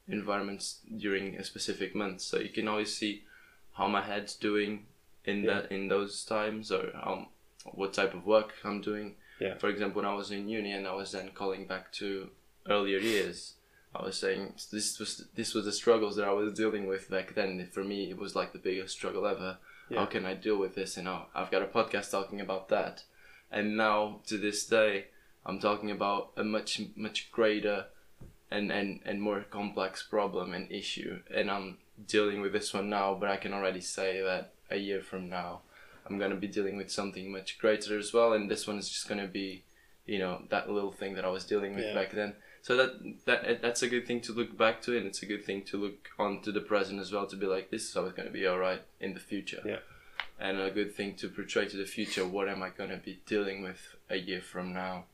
[0.08, 2.22] environments during a specific month.
[2.22, 3.24] So you can always see
[3.74, 4.88] how my head's doing
[5.26, 5.62] in Yeah.
[5.62, 7.28] that in those times or how,
[7.66, 9.16] what type of work I'm doing.
[9.40, 9.56] Yeah.
[9.58, 12.30] For example, when I was in uni and I was then calling back to
[12.70, 13.54] earlier years,
[13.94, 17.34] I was saying this was this was the struggles that I was dealing with back
[17.36, 17.68] then.
[17.72, 19.58] For me, it was like the biggest struggle ever.
[19.90, 20.00] Yeah.
[20.00, 20.96] How can I deal with this?
[20.96, 23.04] And now I've got a podcast talking about that.
[23.52, 25.08] And now to this day,
[25.46, 27.88] I'm talking about a much much greater
[28.50, 31.20] and, and, and more complex problem and issue.
[31.34, 35.02] And I'm dealing with this one now, but I can already say that a year
[35.02, 35.62] from now,
[36.06, 38.34] I'm gonna be dealing with something much greater as well.
[38.34, 39.64] And this one is just gonna be,
[40.06, 41.94] you know, that little thing that I was dealing with Yeah.
[41.94, 42.36] back then.
[42.64, 45.26] So that that eh, that's a good thing to look back to, and it's a
[45.26, 47.28] good thing to look on to the present as well.
[47.28, 49.62] To be like, this is always gonna be alright in the future.
[49.66, 49.80] Yeah.
[50.40, 52.26] And a good thing to portray to the future.
[52.26, 55.06] What am I gonna be dealing with a year from now?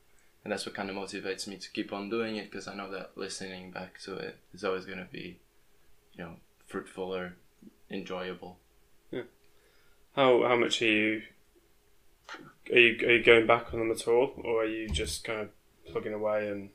[0.44, 2.90] and that's what kind of motivates me to keep on doing it because I know
[2.92, 5.40] that listening back to it is always going to be,
[6.14, 7.34] you know, fruitful or
[7.90, 8.58] enjoyable.
[10.14, 11.22] How how much are you?
[12.72, 15.40] Are you are you going back on them at all, or are you just kind
[15.40, 15.48] of
[15.90, 16.70] plugging away and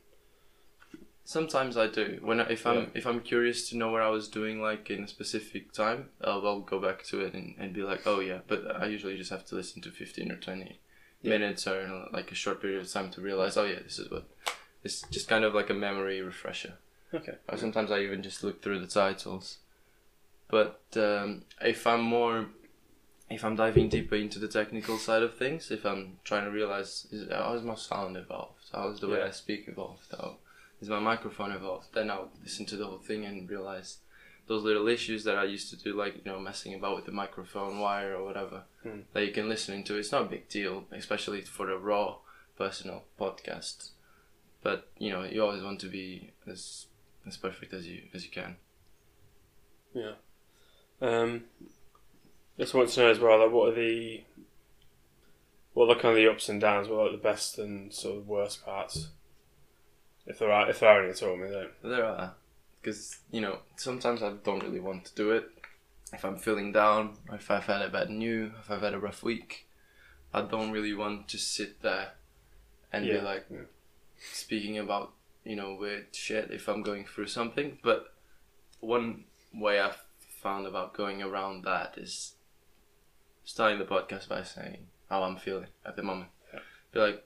[1.26, 2.18] Sometimes I do.
[2.20, 2.86] When I, if I'm Yeah.
[2.94, 6.46] if I'm curious to know what I was doing like in a specific time, I'll,
[6.46, 8.40] I'll go back to it and, and be like, oh yeah.
[8.46, 10.80] But I usually just have to listen to fifteen or twenty
[11.22, 11.30] Yeah.
[11.30, 14.26] minutes or like a short period of time to realize, oh yeah, this is what.
[14.82, 16.74] It's just kind of like a memory refresher.
[17.14, 17.36] okay?
[17.48, 19.60] Or sometimes I even just look through the titles.
[20.50, 22.48] But um, if I'm more,
[23.30, 27.06] if I'm diving deeper into the technical side of things, if I'm trying to realize
[27.10, 29.26] is, how is my sound evolved, how is the way Yeah.
[29.26, 30.36] I speak evolved, how
[30.80, 33.98] is my microphone evolved, then I'll listen to the whole thing and realize
[34.46, 37.12] those little issues that I used to do, like you know messing about with the
[37.12, 39.00] microphone wire or whatever, Hmm.
[39.14, 39.96] that you can listen into.
[39.96, 42.16] It's not a big deal, especially for a raw
[42.58, 43.90] personal podcast.
[44.62, 46.86] But you know, you always want to be as
[47.26, 48.56] as perfect as you as you can.
[49.94, 50.12] Yeah.
[51.00, 51.44] Um,
[52.58, 54.22] just want to know as well, like, what are the
[55.72, 56.88] what are the kind of the ups and downs?
[56.88, 59.08] What are the best and sort of worst parts
[60.26, 61.82] If there are, if there are any at all, I mean, don't.
[61.82, 62.34] There are,
[62.80, 65.50] because you know sometimes I don't really want to do it.
[66.12, 69.22] If I'm feeling down, if I've had a bad new, if I've had a rough
[69.22, 69.66] week,
[70.32, 72.12] I don't really want to sit there
[72.92, 73.58] and Yeah, be like yeah.
[74.32, 75.12] speaking about
[75.44, 77.78] you know weird shit if I'm going through something.
[77.82, 78.14] But
[78.80, 80.00] one way I've
[80.40, 82.34] found about going around that is
[83.44, 86.30] starting the podcast by saying how I'm feeling at the moment.
[86.52, 86.60] Yeah.
[86.92, 87.24] Be like,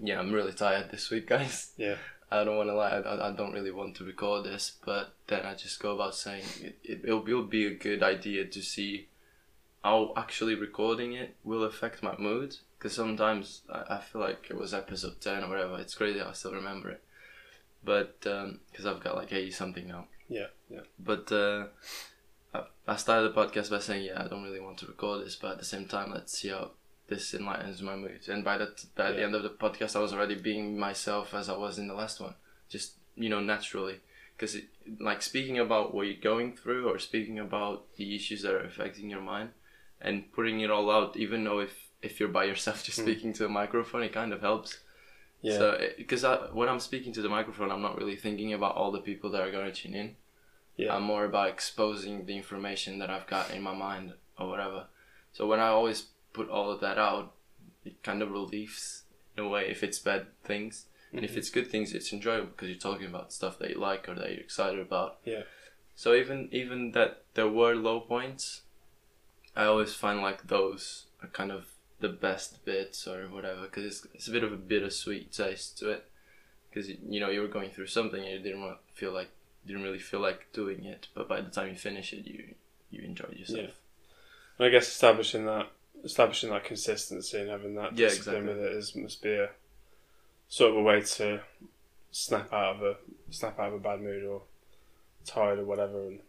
[0.00, 1.72] yeah, I'm really tired this week, guys.
[1.76, 1.96] Yeah.
[2.30, 2.90] I don't want to lie.
[2.90, 6.44] I, I don't really want to record this, but then I just go about saying
[6.62, 9.08] it, it, it'll, it'll be a good idea to see
[9.84, 12.56] how actually recording it will affect my mood.
[12.78, 15.78] Because sometimes I, I feel like it was episode 10 or whatever.
[15.78, 17.02] It's crazy, I still remember it.
[17.84, 20.06] But, because I've got like 80 something now.
[20.28, 20.80] Yeah, yeah.
[20.98, 21.66] But uh,
[22.86, 25.52] I, started the podcast by saying, yeah, I don't really want to record this, but
[25.52, 26.72] at the same time, let's see how
[27.08, 28.28] this enlightens my mood.
[28.28, 31.48] And by that, by the end of the podcast, I was already being myself as
[31.48, 32.34] I was in the last one,
[32.68, 34.00] just you know, naturally.
[34.36, 34.56] Because
[34.98, 39.10] like speaking about what you're going through, or speaking about the issues that are affecting
[39.10, 39.50] your mind,
[40.00, 43.04] and putting it all out, even though if if you're by yourself, just Mm.
[43.04, 44.80] speaking to a microphone, it kind of helps.
[45.40, 45.58] Yeah.
[45.58, 49.00] So, because when I'm speaking to the microphone, I'm not really thinking about all the
[49.00, 50.16] people that are going to tune in.
[50.76, 50.94] Yeah.
[50.94, 54.86] I'm more about exposing the information that I've got in my mind or whatever.
[55.32, 57.32] So when I always put all of that out,
[57.84, 59.02] it kind of relieves
[59.36, 60.86] in a way if it's bad things.
[61.12, 61.24] And Mm-hmm.
[61.26, 64.14] if it's good things, it's enjoyable because you're talking about stuff that you like or
[64.14, 65.18] that you're excited about.
[65.24, 65.42] Yeah.
[65.94, 68.62] So even even that there were low points,
[69.54, 71.66] I always find like those are kind of
[72.00, 75.90] the best bits or whatever because it's, it's a bit of a bittersweet taste to
[75.90, 76.06] it
[76.70, 79.28] because you know you were going through something and you didn't want to feel like
[79.66, 82.54] didn't really feel like doing it but by the time you finish it you
[82.90, 83.70] you enjoyed yourself Yeah.
[84.58, 85.66] And I guess establishing that
[86.04, 88.62] establishing that consistency and having that Yeah, discipline exactly.
[88.62, 89.50] with it is must be a
[90.48, 91.40] sort of a way to
[92.10, 92.96] snap out of a
[93.30, 94.42] snap out of a bad mood or
[95.24, 96.06] tired or whatever.
[96.06, 96.20] And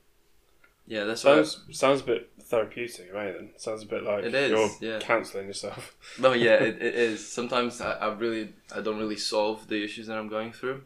[0.86, 3.34] yeah that's what sounds sounds a bit therapeutic, right?
[3.34, 5.00] Then sounds a bit like It is, you're yeah.
[5.00, 5.96] counselling yourself.
[6.20, 10.08] no yeah it, it is sometimes I, I really I don't really solve the issues
[10.08, 10.84] that I'm going through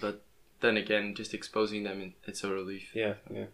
[0.00, 0.22] but
[0.64, 3.46] then again just exposing them it's a relief Yeah, yeah.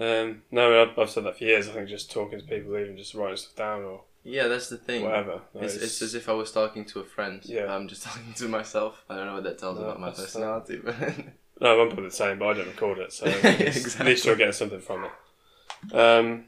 [0.00, 1.68] Um, no, I've, I've said that for years.
[1.68, 4.76] I think just talking to people, even just writing stuff down or yeah that's the
[4.76, 5.40] thing whatever.
[5.54, 7.40] like, It's, it's as if I was talking to a friend.
[7.44, 7.72] Yeah.
[7.74, 9.04] I'm just talking to myself.
[9.08, 10.96] I don't know what that tells No, about my personality, but
[11.60, 14.24] No, I'm probably the same, but I don't record it, so at least- at least
[14.24, 15.94] you're getting something from it.
[15.94, 16.46] Um,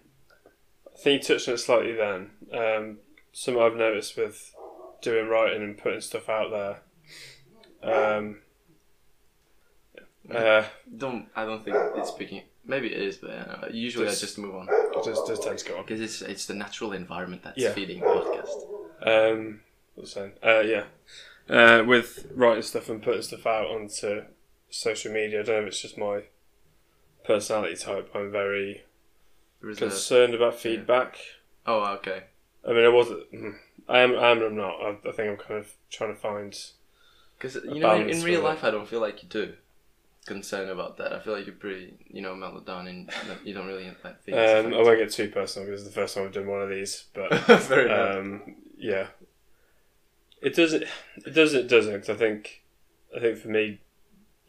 [0.92, 2.30] I think you touched on it slightly then.
[2.52, 2.98] Um,
[3.33, 4.54] something I've noticed with
[5.02, 6.78] doing writing and putting stuff out there.
[8.18, 8.38] Um,
[10.32, 10.64] uh,
[10.96, 12.42] don't I don't think it's speaking.
[12.66, 15.64] Maybe it is, but uh, usually Just- I just move on it just tend to
[15.68, 15.82] go on.
[15.84, 17.72] because it's it's the natural environment that's Yeah.
[17.72, 18.58] feeding the podcast.
[19.06, 19.60] Um,
[19.94, 20.32] what was I saying?
[20.42, 20.84] Uh, yeah.
[21.48, 24.22] Uh, with writing stuff and putting stuff out onto
[24.70, 26.22] social media, I don't know if it's just my
[27.24, 28.10] personality type.
[28.14, 28.82] I'm very
[29.60, 31.18] There is a, concerned about feedback.
[31.66, 32.24] oh, okay.
[32.66, 33.30] I mean, I wasn't.
[33.32, 33.54] mm,
[33.88, 34.16] I am.
[34.16, 34.42] I am.
[34.42, 34.80] I'm not.
[34.80, 36.56] I, I think I'm kind of trying to find.
[37.37, 38.54] Because you know, in, balance in real with it.
[38.54, 39.52] life, I don't feel like you do
[40.24, 41.12] concern about that.
[41.12, 43.10] I feel like you're pretty, you know, mellowed down and
[43.44, 44.37] you don't really let things.
[44.37, 46.68] Um, I won't get too personal because it's the first time I've done one of
[46.70, 47.30] these, but.
[47.90, 49.06] Um, yeah,
[50.42, 50.72] it does.
[50.72, 50.88] It,
[51.24, 51.54] it does.
[51.54, 52.00] It doesn't.
[52.00, 52.62] 'cause I think.
[53.16, 53.80] I think for me,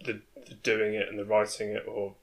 [0.04, 2.16] the, the doing it and the writing it, or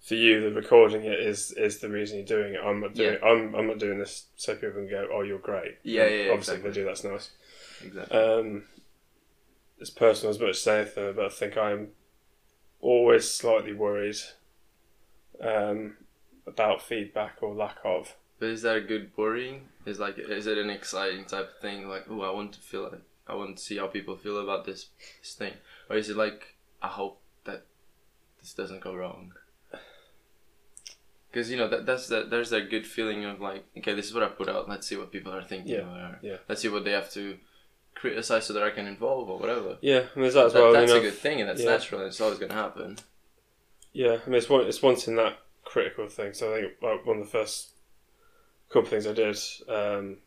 [0.00, 2.60] for you, the recording it is is the reason you're doing it.
[2.64, 3.18] I'm not doing.
[3.22, 6.30] I'm I'm not doing this so people can go, "Oh, you're great." Yeah, yeah, yeah,
[6.30, 6.68] Obviously, exactly.
[6.70, 7.30] if they do, that's nice.
[7.84, 8.18] exactly.
[8.18, 8.64] Um,
[9.78, 11.88] it's personal as much as anything, but I think I'm
[12.80, 14.16] always slightly worried
[15.40, 15.96] um,
[16.46, 18.16] about feedback or lack of.
[18.38, 19.68] But is that a good worrying?
[19.86, 21.88] Is like is it an exciting type of thing?
[21.88, 23.02] Like, oh, I want to feel it.
[23.26, 24.86] I want to see how people feel about this
[25.20, 25.54] this thing,
[25.88, 27.64] or is it like I hope that
[28.40, 29.32] this doesn't go wrong?
[31.30, 34.14] Because you know that that's that there's that good feeling of like okay this is
[34.14, 36.36] what I put out let's see what people are thinking Yeah, or yeah.
[36.48, 37.36] let's see what they have to
[37.94, 39.76] criticize so that I can involve or whatever.
[39.80, 40.76] Yeah, and there's that as That- well.
[40.76, 41.70] I that's mean, a I've- good thing and that's yeah.
[41.70, 42.96] natural and it's always going to happen.
[43.92, 46.32] Yeah, I mean it's one it's wanting that critical thing.
[46.32, 47.70] So I think like, one of the first
[48.68, 49.36] couple of things I did,
[49.68, 50.18] um,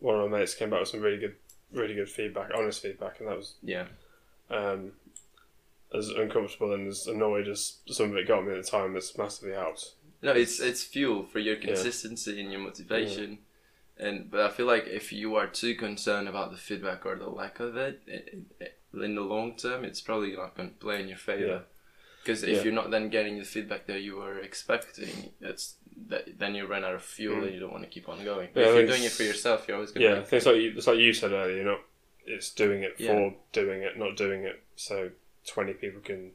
[0.00, 1.36] one of my mates came back with some really good,
[1.72, 3.86] really good feedback, honest feedback, and that was Yeah,
[4.50, 4.92] um,
[5.94, 8.96] as uncomfortable and as annoyed as some of it got me at the time.
[8.96, 9.92] It's massively helped.
[10.22, 11.60] no, it's it's fuel for your Yeah.
[11.66, 13.38] consistency and your motivation.
[13.98, 17.28] And but I feel like if you are too concerned about the feedback or the
[17.30, 21.00] lack of it, it, it in the long term, it's probably not going to play
[21.00, 21.22] in your Yeah.
[21.24, 21.62] favor.
[22.22, 22.62] Because if Yeah.
[22.64, 25.76] you're not then getting the feedback that you were expecting, that's
[26.08, 27.44] that then you run out of fuel Mm.
[27.44, 28.48] and you don't want to keep on going.
[28.54, 30.20] Yeah, if you're doing it for yourself, you're always going Yeah, to.
[30.22, 31.56] I think it's like you, it's like you said earlier.
[31.56, 31.80] You're not
[32.26, 33.08] it's doing it Yeah.
[33.12, 35.10] for doing it, not doing it so
[35.46, 36.32] twenty people can.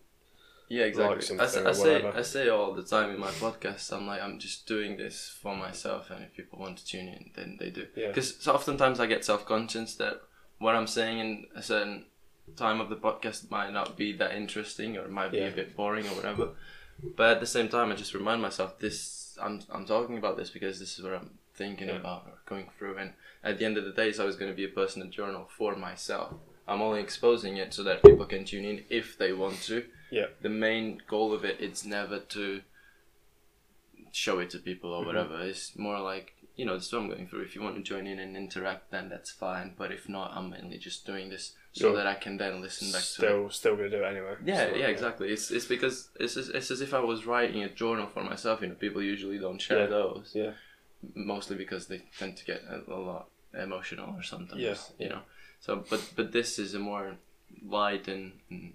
[0.69, 1.39] Yeah, exactly.
[1.39, 2.03] I say.
[2.05, 3.91] I say all the time in my podcast.
[3.91, 7.31] I'm like I'm just doing this for myself, and if people want to tune in,
[7.35, 7.87] then they do.
[7.95, 8.09] Yeah.
[8.09, 10.21] Because so oftentimes I get self conscious that
[10.59, 12.05] what I'm saying in a certain
[12.55, 15.45] time of the podcast might not be that interesting or it might be Yeah.
[15.47, 16.49] a bit boring or whatever.
[17.15, 19.37] But at the same time, I just remind myself this.
[19.41, 21.95] I'm I'm talking about this because this is what I'm thinking Yeah.
[21.95, 23.13] about or going through, and
[23.43, 25.75] at the end of the day, it's always going to be a personal journal for
[25.75, 26.33] myself.
[26.69, 29.77] I'm only exposing it so that people can tune in if they want to
[30.11, 30.27] Yeah.
[30.41, 32.61] the main goal of it it's never to
[34.11, 35.05] show it to people or Mhm.
[35.07, 37.75] whatever it's more like you know this is what i'm going through if you want
[37.75, 41.29] to join in and interact then that's fine but if not i'm mainly just doing
[41.29, 44.03] this so You're that i can then listen back to it Still, still gonna do
[44.03, 44.35] it anyway.
[44.43, 47.63] yeah So, yeah exactly it's, it's because it's, as- it's as if i was writing
[47.63, 49.85] a journal for myself you know people usually don't share Yeah.
[49.97, 50.53] those Yeah.
[51.13, 54.75] mostly because they tend to get a, a lot emotional or sometimes Yeah.
[54.97, 55.21] you know
[55.59, 57.15] so but but this is a more
[57.63, 58.73] light and, and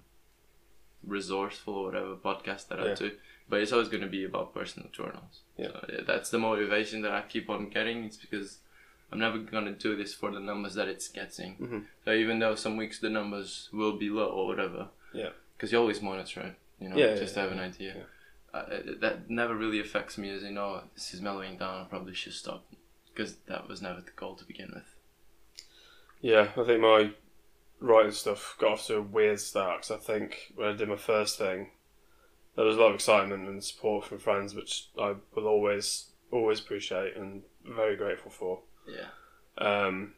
[1.06, 2.92] resourceful or whatever podcast that Yeah.
[2.92, 3.10] I do
[3.46, 5.68] but it's always going to be about personal journals Yeah.
[5.68, 8.58] so, yeah, that's the motivation that I keep on getting it's because
[9.12, 11.84] I'm never going to do this for the numbers that it's getting Mhm.
[12.04, 15.30] so even though some weeks the numbers will be low or whatever Yeah.
[15.56, 18.58] because you always monitor it you know Yeah, just to have an idea yeah.
[18.58, 22.14] uh, that never really affects me as you know this is mellowing down I probably
[22.14, 22.64] should stop
[23.12, 24.93] because that was never the goal to begin with
[26.24, 27.10] Yeah, I think my
[27.80, 30.96] writing stuff got off to a weird start because I think when I did my
[30.96, 31.72] first thing,
[32.56, 36.60] there was a lot of excitement and support from friends, which I will always always
[36.60, 38.60] appreciate and very grateful for.
[38.88, 39.08] yeah
[39.58, 40.14] Um,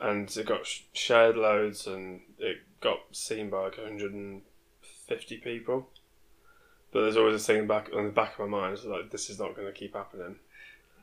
[0.00, 5.90] and it got sh- shared loads and it got seen by like 150 people.
[6.92, 9.38] But there's always this thing back on the back of my mind, like this is
[9.38, 10.36] not going to keep happening.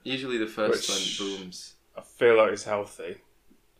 [0.03, 3.17] usually the first one booms I feel like it's healthy.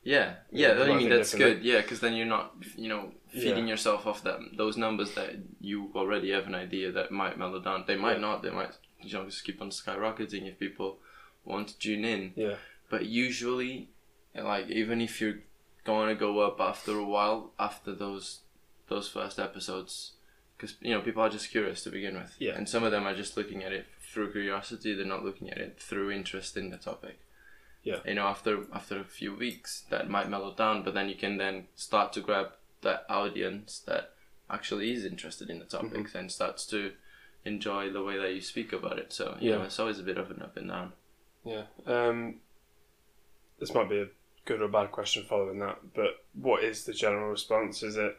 [0.04, 1.64] Yeah Yeah, I mean that's good.
[1.64, 3.74] Yeah because then you're not you know feeding Yeah.
[3.74, 5.32] yourself off that those numbers that
[5.62, 7.86] you already have an idea that might mellow down.
[7.88, 8.28] They might Yeah.
[8.28, 8.43] not.
[8.43, 10.99] They might you know just keep on skyrocketing if people
[11.45, 12.34] want to tune in.
[12.36, 12.56] Yeah,
[12.89, 13.89] but usually
[14.36, 15.39] like even if you're
[15.84, 18.39] going to go up after a while after those
[18.88, 20.14] those first episodes
[20.56, 22.34] because you know people are just curious to begin with.
[22.39, 22.56] Yeah.
[22.58, 24.93] and some of them are just looking at it through curiosity.
[24.93, 27.18] They're not looking at it through interest in the topic
[27.84, 28.00] Yeah.
[28.06, 31.38] you know after after a few weeks that might mellow down but then you can
[31.38, 32.48] then start to grab
[32.82, 34.12] that audience that
[34.50, 36.18] actually is interested in the Mm-hmm.
[36.18, 36.92] and starts to
[37.46, 39.66] enjoy the way that you speak about it so you know Yeah.
[39.66, 40.94] it's always a bit of an up and down
[41.46, 41.64] yeah.
[41.86, 42.36] Um,
[43.60, 44.08] this might be a
[44.46, 47.84] good or bad question following that, but what is the general response?
[47.84, 48.18] Is it?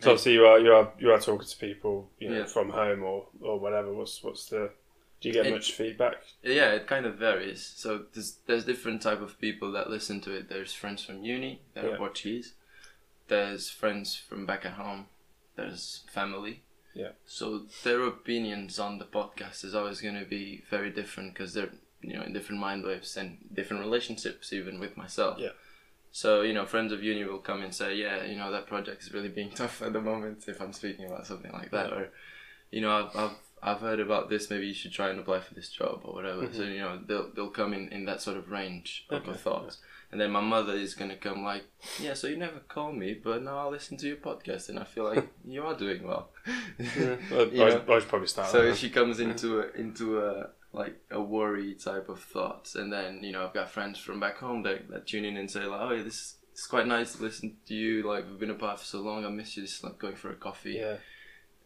[0.00, 2.44] So obviously you are you are you are talking to people you know Yeah.
[2.46, 3.92] from home or or whatever.
[3.92, 4.70] What's what's the?
[5.24, 6.22] Do you get It- much feedback?
[6.42, 7.64] Yeah, it kind of varies.
[7.64, 10.48] So there's there's different type of people that listen to it.
[10.50, 11.92] There's friends from uni that Yeah.
[11.92, 12.52] are Portuguese.
[13.28, 15.06] There's friends from back at home.
[15.56, 16.62] There's family.
[16.92, 17.12] Yeah.
[17.24, 21.72] So their opinions on the podcast is always going to be very different because they're
[22.02, 25.38] you know in different mind waves and different relationships even with myself.
[25.38, 25.52] Yeah.
[26.12, 29.02] So you know, friends of uni will come and say, yeah, you know that project
[29.04, 30.44] is really being tough at the moment.
[30.46, 32.10] If I'm speaking about something like that, or
[32.70, 34.50] you know, I've, I've I've heard about this.
[34.50, 36.46] Maybe you should try and apply for this job or whatever.
[36.52, 39.30] So you know, they'll they'll come in in that sort of range of Mm-hmm.
[39.30, 39.78] Okay, thoughts.
[40.12, 41.64] And then my mother is gonna come like,
[41.98, 42.12] yeah.
[42.14, 45.04] So you never call me, but now I'll listen to your podcast, and I feel
[45.04, 46.28] like you are doing well.
[46.46, 46.52] I,
[47.52, 47.84] You I, know?
[47.88, 48.50] I should probably start.
[48.50, 53.24] So she comes into a, into a like a worry type of thoughts, and then
[53.24, 55.80] you know I've got friends from back home that, that tune in and say like,
[55.80, 58.02] oh, yeah, this is quite nice to listen to you.
[58.06, 59.62] Like we've been apart for so long, I miss you.
[59.64, 60.96] Just like going for a coffee, yeah,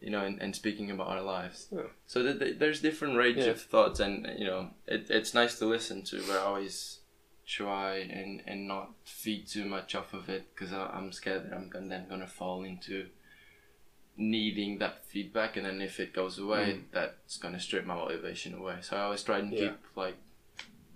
[0.01, 1.67] you know, and, and speaking about our lives.
[1.73, 1.83] Yeah.
[2.07, 3.47] So th- th- there's different range Yeah.
[3.53, 7.01] of thoughts, and you know it, it's nice to listen to, but I always
[7.47, 11.69] try and, and not feed too much off of it because I'm scared that I'm
[11.69, 13.07] gon- then gonna fall into
[14.17, 18.77] needing that feedback, and then if it goes away, that's gonna strip my motivation away.
[18.83, 19.61] So I always try and Yeah.
[19.71, 20.17] keep like,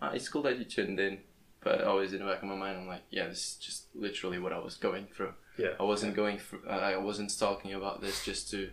[0.00, 1.20] ah, it's cool that you tuned in,
[1.62, 4.38] but always in the back of my mind, I'm like, yeah, this is just literally
[4.40, 5.34] what I was going through.
[5.58, 5.74] yeah.
[5.78, 6.66] I wasn't going through.
[6.68, 8.70] I wasn't talking about this just to,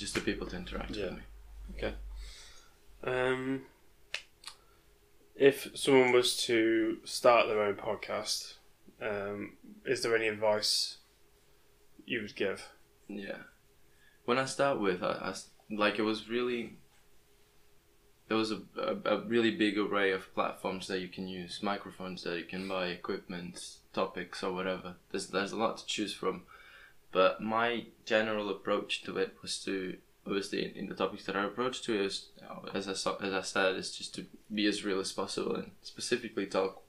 [0.00, 1.04] just to people to interact Yeah.
[1.10, 1.12] with
[1.82, 1.92] me.
[3.04, 3.62] Um,
[5.36, 8.54] if someone was to start their own podcast,
[9.00, 10.98] um, is there any advice
[12.04, 12.68] you would give?
[13.08, 13.38] Yeah.
[14.24, 15.34] When I start with, I, I
[15.74, 16.76] like it was really.
[18.28, 22.22] There was a, a, a really big array of platforms that you can use, microphones
[22.22, 23.60] that you can buy, equipment,
[23.92, 24.94] topics, or whatever.
[25.10, 26.42] There's there's a lot to choose from,
[27.12, 29.96] but my general approach to it was to
[30.26, 32.26] obviously in, in the topics that I approach to is
[32.74, 35.70] as I saw, as I said is just to be as real as possible and
[35.82, 36.82] specifically talk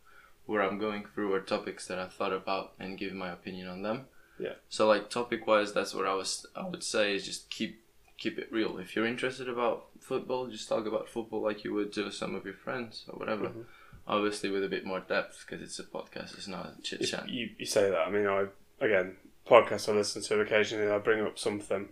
[0.45, 3.83] where I'm going through or topics that I've thought about and give my opinion on
[3.83, 4.05] them.
[4.39, 4.53] Yeah.
[4.69, 7.83] So like topic wise, that's what I was I would say is just keep
[8.17, 8.77] keep it real.
[8.77, 12.45] If you're interested about football, just talk about football like you would to some of
[12.45, 13.49] your friends or whatever.
[13.49, 13.65] Mhm.
[14.07, 16.33] Obviously with a bit more depth because it's a podcast.
[16.37, 17.29] It's not a chit chat.
[17.29, 17.99] you, you say that.
[18.07, 18.47] I mean, I
[18.79, 19.15] again
[19.51, 20.89] podcasts I listen to occasionally.
[20.89, 21.89] I bring up something,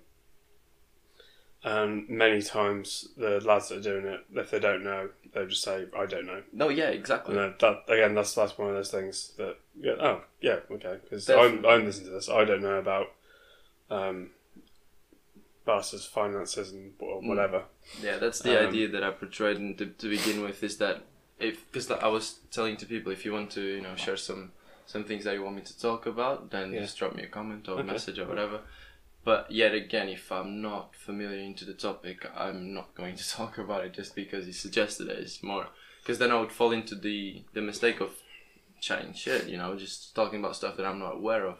[1.63, 5.63] and many times the lads that are doing it, if they don't know, they just
[5.63, 7.37] say, "I don't know." No, yeah, exactly.
[7.37, 11.29] And that again, that's that's one of those things that yeah, oh yeah, okay, because
[11.29, 12.29] I'm I'm listening to this.
[12.29, 13.07] I don't know about
[13.89, 14.29] um,
[15.65, 17.27] Barca's finances and Mm.
[17.27, 17.63] whatever.
[18.01, 21.01] Yeah, that's the Um, idea that I portrayed in, to, to begin with is that
[21.39, 24.51] if because I was telling to people if you want to you know share some
[24.93, 26.81] some things that you want me to talk about then Yeah.
[26.85, 27.91] just drop me a comment or a Okay.
[27.93, 28.57] message or whatever.
[29.29, 33.53] But yet again, if I'm not familiar into the topic, I'm not going to talk
[33.59, 35.19] about it just because you suggested it.
[35.19, 35.67] It's more
[36.01, 38.11] because then I would fall into the the mistake of
[38.87, 39.47] chatting shit.
[39.51, 41.57] You know, just talking about stuff that I'm not aware of.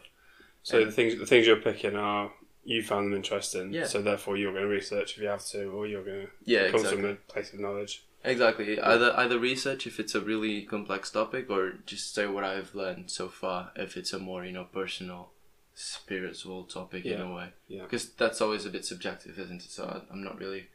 [0.62, 2.32] So And- the things the things you're picking are
[2.64, 3.72] you found them interesting.
[3.72, 3.86] Yeah.
[3.92, 6.66] So therefore, you're going to research if you have to, or you're going to Yeah,
[6.66, 6.96] come exactly.
[7.02, 7.94] from a place of knowledge.
[8.24, 8.78] Exactly.
[8.78, 13.10] Either either research if it's a really complex topic, or just say what I've learned
[13.10, 15.30] so far if it's a more you know personal,
[15.74, 17.48] spiritual topic in a way.
[17.68, 17.82] Yeah.
[17.82, 19.70] Because that's always a bit subjective, isn't it?
[19.70, 20.66] So I'm not really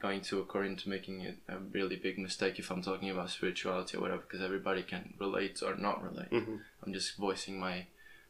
[0.00, 3.96] going to occur into making it a really big mistake if I'm talking about spirituality
[3.96, 6.28] or whatever, because everybody can relate or not relate.
[6.28, 7.86] hmm I'm just voicing my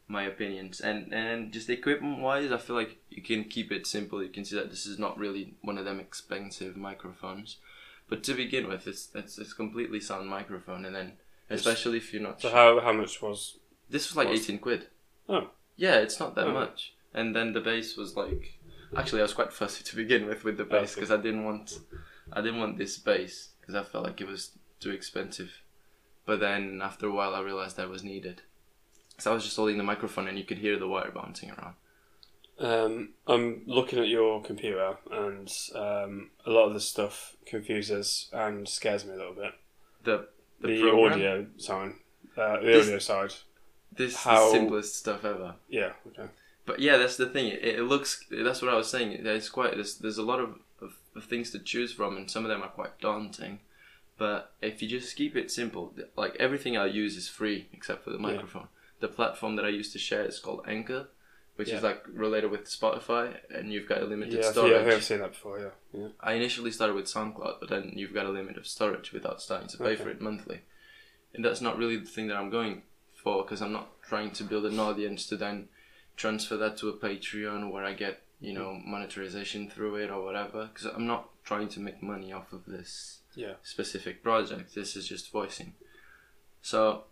[0.07, 4.23] my opinions and and just equipment wise I feel like you can keep it simple
[4.23, 7.57] you can see that this is not really one of them expensive microphones
[8.09, 11.13] but to begin with it's it's, it's completely sound microphone and then
[11.49, 13.57] especially if you're not So how how much was?
[13.89, 14.87] this was like was- 18 quid
[15.29, 15.49] Oh.
[15.75, 16.53] yeah it's not that Oh.
[16.53, 18.59] much and then the base was like
[18.95, 21.43] actually I was quite fussy to begin with with the oh, base because I didn't
[21.43, 21.79] want
[22.31, 25.51] I didn't want this base because I felt like it was too expensive
[26.25, 28.41] but then after a while I realized that was needed
[29.17, 31.75] so I was just holding the microphone and you could hear the wire bouncing around
[32.59, 38.67] Um, I'm looking at your computer, and um, a lot of the stuff confuses and
[38.67, 39.51] scares me a little bit.
[40.03, 40.27] the
[40.59, 41.91] the, The, audio side,
[42.35, 43.33] uh, the This- audio side.
[43.91, 45.93] this is how- the simplest stuff ever Yeah.
[46.07, 46.29] Okay.
[46.65, 47.47] But yeah, that's the thing.
[47.47, 48.25] It, it looks.
[48.31, 49.23] That's what I was saying.
[49.23, 49.75] There's quite.
[49.75, 52.61] There's, there's a lot of, of, of things to choose from, and some of them
[52.63, 53.59] are quite daunting.
[54.17, 58.09] But if you just keep it simple, like everything I use is free except for
[58.09, 58.23] the Yeah.
[58.33, 58.67] microphone.
[58.99, 61.07] The platform that I use to share is called Anchor,
[61.57, 61.77] which Yeah.
[61.77, 64.71] is like related with Spotify, and you've got a limited Yeah, storage.
[64.71, 65.59] yeah, I think I've seen that before.
[65.59, 65.69] Yeah.
[66.01, 66.07] Yeah.
[66.19, 69.67] I initially started with SoundCloud, but then you've got a limit of storage without starting
[69.69, 70.03] to pay Okay.
[70.03, 70.61] for it monthly.
[71.33, 72.83] And that's not really the thing that I'm going
[73.23, 75.69] for because I'm not trying to build an audience to then
[76.15, 78.85] transfer that to a Patreon where I get, you know, mm.
[78.85, 80.67] monetization through it or whatever.
[80.71, 83.55] Because I'm not trying to make money off of this Yeah.
[83.63, 84.75] specific project.
[84.75, 85.73] This is just voicing.
[86.61, 87.05] So,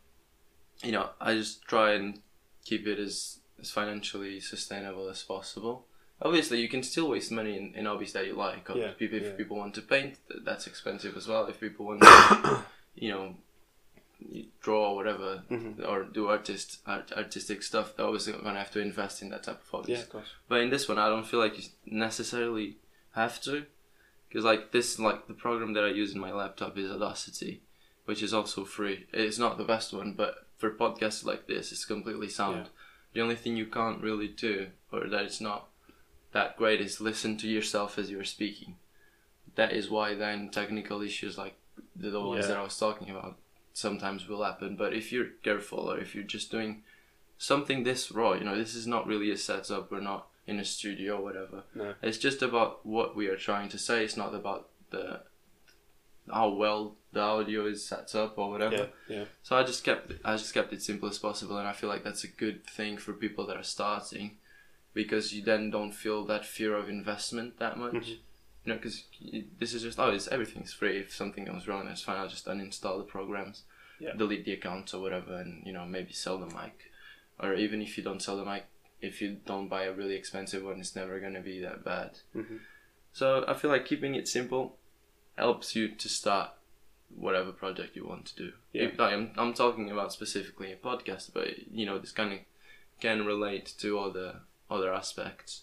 [0.84, 2.22] you know, I just try and
[2.64, 5.86] keep it as, as financially sustainable as possible.
[6.22, 8.70] Obviously, you can still waste money in, in hobbies that you like.
[8.70, 9.32] Or Yeah, if people, if yeah.
[9.32, 11.46] people want to paint, that's expensive as well.
[11.48, 12.64] If people want to,
[12.96, 13.36] you know,
[14.62, 15.86] draw or whatever, Mhm.
[15.88, 19.44] or do artist art, artistic stuff, they're obviously going to have to invest in that
[19.44, 19.90] type of hobbies.
[19.98, 20.28] Yeah, of course.
[20.48, 22.78] But in this one, I don't feel like you necessarily
[23.12, 23.66] have to,
[24.30, 27.62] because like this, like the program that I use in my laptop is Audacity,
[28.06, 29.06] which is also free.
[29.14, 32.66] It's not the best one, but for podcasts like this, it's completely sound.
[32.66, 32.70] Yeah.
[33.16, 35.70] The only thing you can't really do, or that it's not
[36.34, 38.76] that great, is listen to yourself as you're speaking.
[39.56, 41.56] That is why then technical issues like
[41.96, 42.50] the, ones Yeah.
[42.50, 43.38] that I was talking about
[43.72, 44.76] sometimes will happen.
[44.76, 46.84] But if you're careful, or if you're just doing
[47.38, 49.92] something this raw, you know, this is not really a setup.
[49.92, 51.64] We're not in a studio or whatever.
[51.74, 51.94] No.
[52.02, 54.04] It's just about what we are trying to say.
[54.04, 55.22] It's not about the
[56.32, 58.90] how well the audio is set up or whatever.
[59.08, 59.18] Yeah.
[59.18, 59.26] Yeah.
[59.44, 62.04] So I just kept I just kept it simple as possible, and I feel like
[62.04, 64.38] that's a good thing for people that are starting,
[64.94, 67.94] because you then don't feel that fear of investment that much.
[67.94, 68.08] Mhm.
[68.66, 69.04] You know, because
[69.60, 70.98] this is just oh, it's everything's free.
[70.98, 72.18] If something goes wrong, it's fine.
[72.18, 73.64] I'll just uninstall the programs,
[74.00, 74.14] Yeah.
[74.16, 76.92] delete the accounts or whatever, and you know maybe sell the mic,
[77.40, 78.66] or even if you don't sell the mic,
[79.02, 82.20] if you don't buy a really expensive one, it's never gonna be that bad.
[82.36, 82.60] Mhm.
[83.14, 84.78] So I feel like keeping it simple
[85.38, 86.52] helps you to start
[87.16, 88.52] whatever project you want to do.
[88.74, 88.84] Yeah.
[88.84, 92.40] If- I'm I'm talking about specifically a podcast, but you know this kind of
[93.00, 95.62] can relate to other other aspects.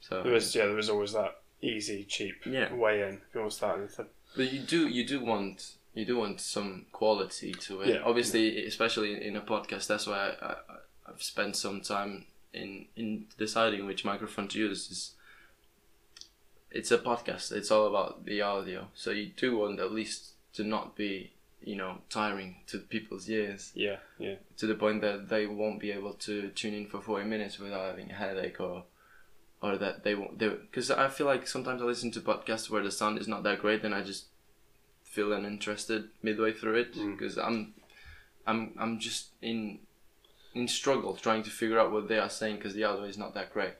[0.00, 2.72] So There is yeah, there is always that easy, cheap Yeah.
[2.74, 4.06] way in if you want to start anything.
[4.36, 7.88] But you do you do want you do want some quality to it.
[7.88, 8.02] Yeah.
[8.04, 9.86] Obviously, especially in, in a podcast.
[9.86, 10.56] That's why I, I
[11.08, 14.90] I've spent some time in in deciding which microphone to use.
[14.90, 15.14] Is
[16.78, 17.52] it's a podcast.
[17.52, 18.80] It's all about the audio.
[18.94, 20.18] So you do want at least
[20.54, 25.28] to not be you know tiring to people's ears Yeah, yeah, to the point that
[25.28, 28.84] they won't be able to tune in for 40 minutes without having a headache or
[29.62, 32.82] or that they won't do because I feel like sometimes I listen to podcasts where
[32.84, 34.26] the sound is not that great and I just
[35.02, 37.12] feel uninterested midway through it Mm.
[37.16, 37.74] because I'm
[38.46, 39.78] I'm I'm just in
[40.54, 43.32] in struggle trying to figure out what they are saying because the audio is not
[43.34, 43.74] that great.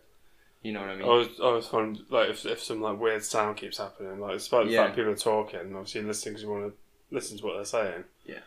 [0.63, 1.05] You know what I mean?
[1.05, 1.73] I was I was
[2.11, 4.85] like if if some like weird sound keeps happening, like despite the Yeah.
[4.85, 7.65] fact people are talking, obviously you're listening because you want to listen to what they're
[7.65, 8.05] saying.
[8.25, 8.41] Yeah.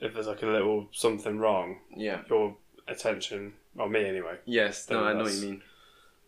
[0.00, 2.22] If there's like a little something wrong, yeah.
[2.28, 4.36] your attention, or me anyway.
[4.44, 4.88] Yes.
[4.90, 5.62] No, I know what you mean.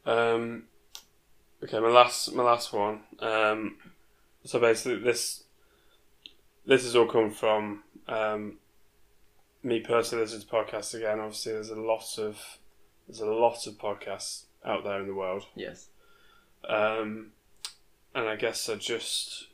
[0.06, 0.62] Um,
[1.62, 3.00] okay, my last my last one.
[3.18, 3.76] Um,
[4.44, 5.44] so basically this
[6.64, 8.58] this has all come from um,
[9.62, 11.20] me personally listening to podcasts again.
[11.20, 12.58] Obviously, there's a lot of
[13.06, 15.44] there's a lot of podcasts out there in the world.
[15.54, 15.88] Yes.
[16.68, 17.32] Um,
[18.14, 19.46] and I guess I just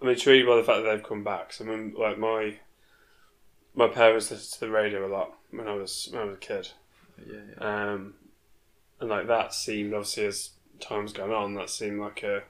[0.00, 1.52] I'm intrigued by the fact that they've come back.
[1.52, 2.56] So I mean, like my
[3.74, 6.40] my parents listened to the radio a lot when I was when I was a
[6.40, 6.68] kid.
[7.26, 7.40] Yeah.
[7.58, 7.92] yeah.
[7.92, 8.14] Um,
[9.00, 10.50] and like that seemed obviously as
[10.80, 12.42] time's gone on, that seemed like a.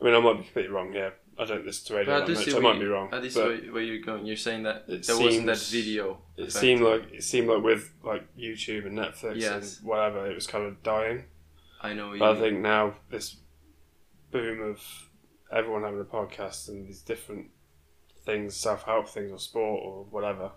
[0.00, 1.14] I mean, I might be completely wrong here.
[1.38, 2.48] I don't listen to radio But I much.
[2.54, 3.08] I might you- be wrong.
[3.12, 4.24] I do see where, where you're going.
[4.26, 6.18] You're saying that It there wasn't that video.
[6.36, 6.52] it effect.
[6.54, 9.78] seemed like it seemed like with like YouTube and Netflix Yes.
[9.78, 11.24] and whatever, it was kind of dying.
[11.82, 12.12] I know.
[12.14, 12.36] I mean.
[12.40, 13.36] think now this
[14.30, 14.80] boom of
[15.52, 17.50] everyone having a podcast and these different
[18.24, 20.52] things, self help things or sport or whatever.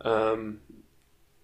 [0.00, 0.60] Um,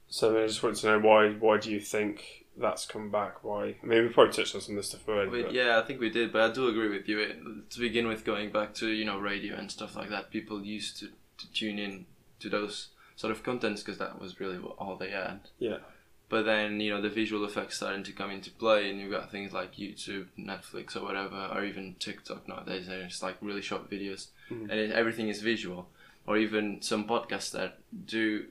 [0.09, 3.43] so I just wanted to know why why do you think that's come back?
[3.45, 3.77] Why?
[3.83, 5.31] I mean, we probably touched on some of this stuff already.
[5.31, 7.19] We- but- yeah, I think we did, but I do agree with you.
[7.21, 10.63] It, to begin with, going back to you know radio and stuff like that, people
[10.65, 11.09] used to,
[11.39, 12.07] to tune in
[12.41, 15.41] to those sort of contents because that was really all they had.
[15.59, 15.79] Yeah.
[16.29, 19.31] But then you know the visual effects starting to come into play, and you've got
[19.33, 22.87] things like YouTube, Netflix, or whatever, or even TikTok nowadays.
[22.89, 24.63] And it's like really short videos, Mhm.
[24.71, 25.89] and it, everything is visual.
[26.27, 28.45] Or even some podcasts that do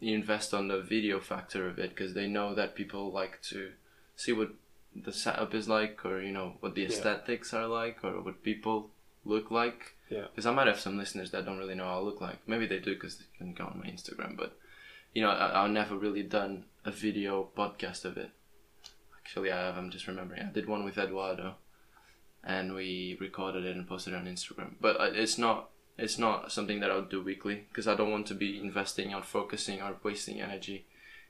[0.00, 3.72] invest on the video factor of it because they know that people like to
[4.14, 4.50] see what
[4.94, 6.88] the setup is like, or you know what the Yeah.
[6.88, 8.90] aesthetics are like, or what people
[9.24, 9.94] look like.
[10.10, 10.26] Yeah.
[10.30, 12.46] Because I might have some listeners that don't really know how I look like.
[12.46, 14.56] Maybe they do because they can go on my Instagram, but
[15.14, 18.30] you know, I, I've never really done a video podcast of it.
[19.18, 19.76] Actually, I have.
[19.76, 20.42] I'm just remembering.
[20.42, 21.56] I did one with Eduardo,
[22.44, 24.74] and we recorded it and posted it on Instagram.
[24.80, 25.70] But uh, it's not.
[25.98, 29.22] It's not something that I'll do weekly because I don't want to be investing on
[29.22, 30.84] focusing or wasting energy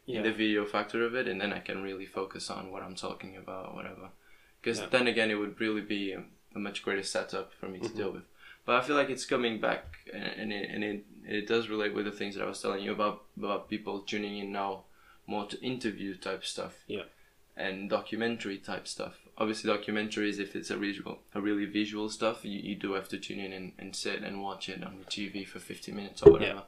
[0.07, 0.19] Yeah.
[0.19, 2.95] in the video factor of it, and then I can really focus on what I'm
[2.97, 4.11] talking about, or whatever.
[4.61, 4.87] Because Yeah.
[4.87, 7.97] then again, it would really be a, a much greater setup for me to Mhm.
[7.97, 8.25] deal with.
[8.65, 11.95] But I feel like it's coming back, and, and, it, and it, it does relate
[11.95, 14.85] with the things that I was telling you about about people tuning in now
[15.27, 16.83] more to interview type stuff.
[16.89, 17.05] Yeah.
[17.57, 19.26] And documentary type stuff.
[19.39, 23.19] Obviously, documentaries, if it's a visual, a really visual stuff, you, you do have to
[23.19, 26.33] tune in and, and sit and watch it on the TV for 50 minutes or
[26.33, 26.63] whatever.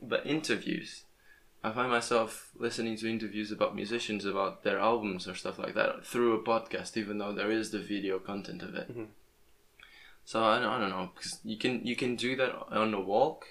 [0.00, 1.02] But interviews,
[1.64, 6.06] I find myself listening to interviews about musicians about their albums or stuff like that
[6.06, 8.96] through a podcast, even though there is the video content of it.
[8.96, 9.08] Mhm.
[10.24, 13.00] So I don't, I don't know because you can you can do that on a
[13.00, 13.46] walk,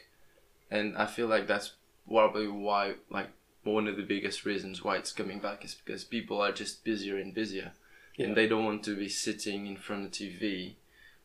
[0.72, 1.74] and I feel like that's
[2.08, 3.32] probably why like
[3.64, 7.18] one of the biggest reasons why it's coming back is because people are just busier
[7.18, 7.74] and busier,
[8.20, 8.28] Yeah.
[8.28, 10.76] and they don't want to be sitting in front of TV,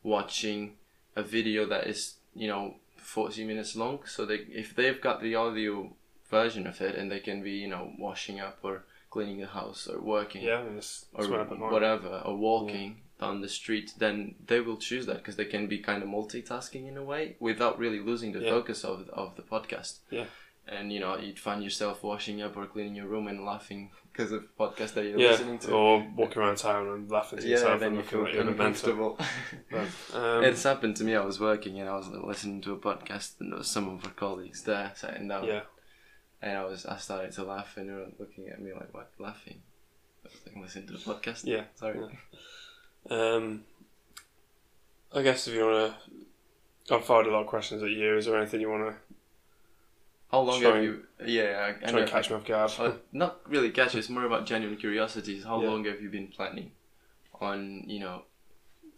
[0.03, 0.76] watching
[1.16, 4.01] a video that is you know forty minutes long.
[4.07, 5.92] So they if they've got the audio
[6.30, 9.86] version of it and they can be you know washing up or cleaning the house
[9.86, 11.70] or working Yeah, it's, or it's where I put mine.
[11.72, 15.78] whatever, or walking down the street, then they will choose that because they can be
[15.78, 18.51] kind of multitasking in a way without really losing the Yeah.
[18.51, 19.99] focus of of the podcast.
[20.11, 20.26] Yeah.
[20.66, 24.30] And you know, you'd find yourself washing up or cleaning your room and laughing because
[24.30, 25.72] of the podcast that you're Yeah, listening to.
[25.72, 28.32] or walking around town and laughing to yeah, yourself then and you looking feel like
[28.32, 28.90] you're in a mental.
[28.90, 29.18] uncomfortable.
[30.12, 31.16] But, um, it's happened to me.
[31.16, 34.04] I was working and I was listening to a podcast, and there was some of
[34.04, 35.62] our colleagues there sitting down, yeah,
[36.40, 39.10] and I was I started to laugh, and they were looking at me like, "What,
[39.18, 39.62] laughing?"
[40.24, 41.64] I was like, "Listen to the podcast." yeah.
[41.74, 41.98] Sorry.
[43.10, 43.16] Yeah.
[43.34, 43.64] Um,
[45.12, 45.94] I guess if you want
[46.88, 48.16] to, I've fired a lot of questions at you.
[48.16, 48.94] Is there anything you want
[50.30, 51.04] How long Try have you?
[51.24, 52.06] Yeah, I, to I try know.
[52.06, 52.72] catch me off guard?
[52.78, 53.94] uh, not really catch.
[53.94, 55.44] It's more about genuine curiosities.
[55.44, 55.68] How Yeah.
[55.68, 56.72] long have you been planning
[57.40, 58.22] on you know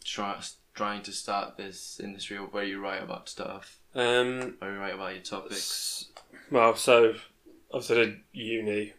[0.04, 0.40] try,
[0.74, 5.14] trying to start this industry where you write about stuff, Um, where you write about
[5.14, 6.06] your topics?
[6.50, 7.14] well, so
[7.74, 8.94] I did uni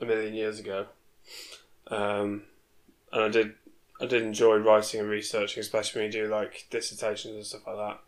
[0.00, 0.86] a million years ago,
[1.88, 2.44] um,
[3.12, 3.54] and I did
[4.00, 7.76] I did enjoy writing and researching, especially when you do like dissertations and stuff like
[7.76, 8.00] that.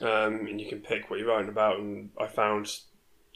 [0.00, 2.80] Um, and you can pick what you're writing about, and I found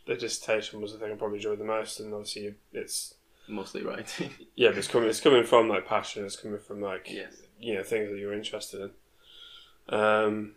[0.06, 3.14] the dissertation was the thing I probably enjoyed the most, and obviously it's
[3.50, 4.30] Mostly writing.
[4.54, 7.42] yeah, but it's coming it's coming from like passion, it's coming from like yes.
[7.58, 9.94] you know things that you're interested in.
[9.98, 10.52] Um,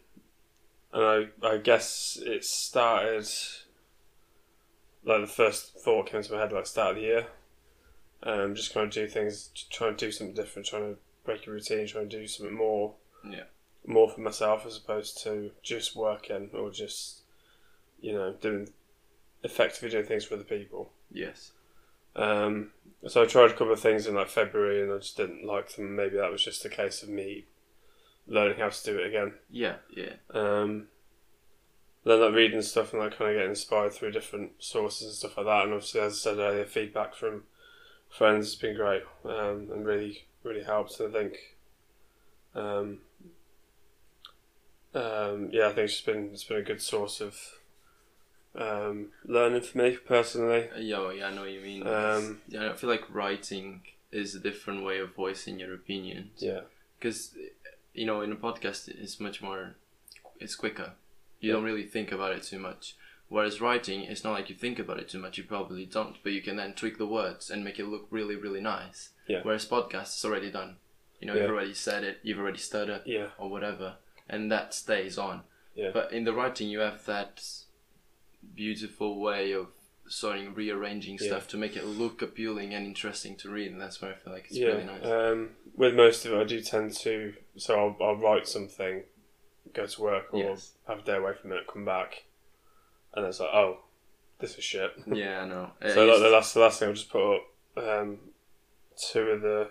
[0.93, 3.27] and I I guess it started
[5.03, 7.27] like the first thought came to my head like start of the year.
[8.21, 11.51] Um, just kind of do things, trying to do something different, trying to break a
[11.51, 12.93] routine, trying to do something more,
[13.29, 13.43] Yeah.
[13.85, 17.21] More for myself as opposed to just working or just,
[18.01, 18.69] you know, doing
[19.43, 20.91] effectively doing things for other people.
[21.11, 21.51] Yes.
[22.15, 22.71] Um,
[23.07, 25.75] so I tried a couple of things in like February and I just didn't like
[25.75, 25.95] them.
[25.95, 27.45] Maybe that was just a case of me
[28.27, 29.33] learning how to do it again.
[29.49, 29.75] Yeah.
[29.95, 30.13] Yeah.
[30.33, 30.87] Um,
[32.05, 35.37] then like reading stuff and like kind of getting inspired through different sources and stuff
[35.37, 35.63] like that.
[35.63, 37.43] And obviously, as I said earlier, feedback from
[38.09, 40.99] friends has been great um, and really really helped.
[40.99, 41.37] And I think,
[42.55, 42.99] um,
[44.95, 47.35] um, yeah, I think it's been it's been a good source of
[48.55, 50.69] um, learning for me personally.
[50.77, 51.87] Yeah, yeah, I know what you mean.
[51.87, 53.81] Um, yeah, I feel like writing
[54.11, 56.33] is a different way of voicing your opinions.
[56.37, 56.61] Yeah,
[56.99, 57.31] Because,
[57.93, 59.75] you know, in a podcast, it's much more,
[60.39, 60.91] it's quicker.
[61.39, 61.53] You Yeah.
[61.55, 62.95] don't really think about it too much.
[63.27, 65.39] Whereas writing, it's not like you think about it too much.
[65.39, 68.35] You probably don't, but you can then tweak the words and make it look really,
[68.35, 69.09] really nice.
[69.27, 69.39] Yeah.
[69.41, 70.75] Whereas podcast is already done.
[71.19, 71.41] You know, Yeah.
[71.43, 73.95] you've already said it, you've already stuttered yeah, or whatever,
[74.33, 75.41] and that stays on.
[75.75, 75.91] Yeah.
[75.93, 77.43] But in the writing, you have that
[78.55, 79.67] beautiful way of
[80.07, 81.27] sort of rearranging Yeah.
[81.27, 84.33] stuff to make it look appealing and interesting to read, and that's where I feel
[84.33, 84.67] like it's yeah.
[84.67, 85.05] really nice.
[85.05, 87.33] Um, with most of it, I do tend to.
[87.57, 89.03] So I'll, I'll write something,
[89.73, 90.73] go to work, or Yes.
[90.87, 92.23] have a day away from it, come back,
[93.13, 93.79] and it's like, oh,
[94.39, 94.91] this is shit.
[95.07, 95.71] yeah, I know.
[95.93, 97.43] So like the last the last thing I'll just put up
[97.77, 98.17] um,
[99.11, 99.69] two of the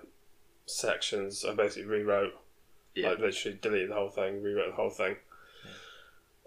[0.66, 2.32] sections I basically rewrote.
[2.94, 3.10] Yeah.
[3.10, 5.16] Like literally deleted the whole thing, rewrote the whole thing.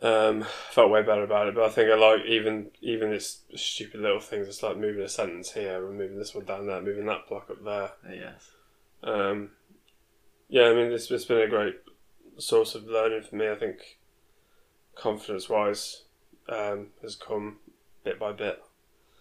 [0.02, 4.02] Um, felt way better about it, but I think I like even even this stupid
[4.02, 4.48] little things.
[4.48, 7.50] It's like moving a sentence here, and moving this one down there, moving that block
[7.50, 7.84] up there.
[7.84, 8.52] uh, yes.
[9.04, 9.52] Um,
[10.50, 11.76] yeah, I mean it's, it's been a great
[12.38, 13.50] source of learning for me.
[13.50, 13.98] I think
[14.96, 16.04] confidence wise
[16.50, 17.58] um, has come
[18.04, 18.62] bit by bit.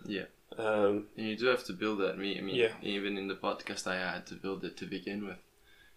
[0.05, 0.25] Yeah.
[0.59, 2.19] Um, And you do have to build that.
[2.19, 2.73] Me, I mean, Yeah.
[2.83, 5.39] even in the podcast, I had to build it to begin with.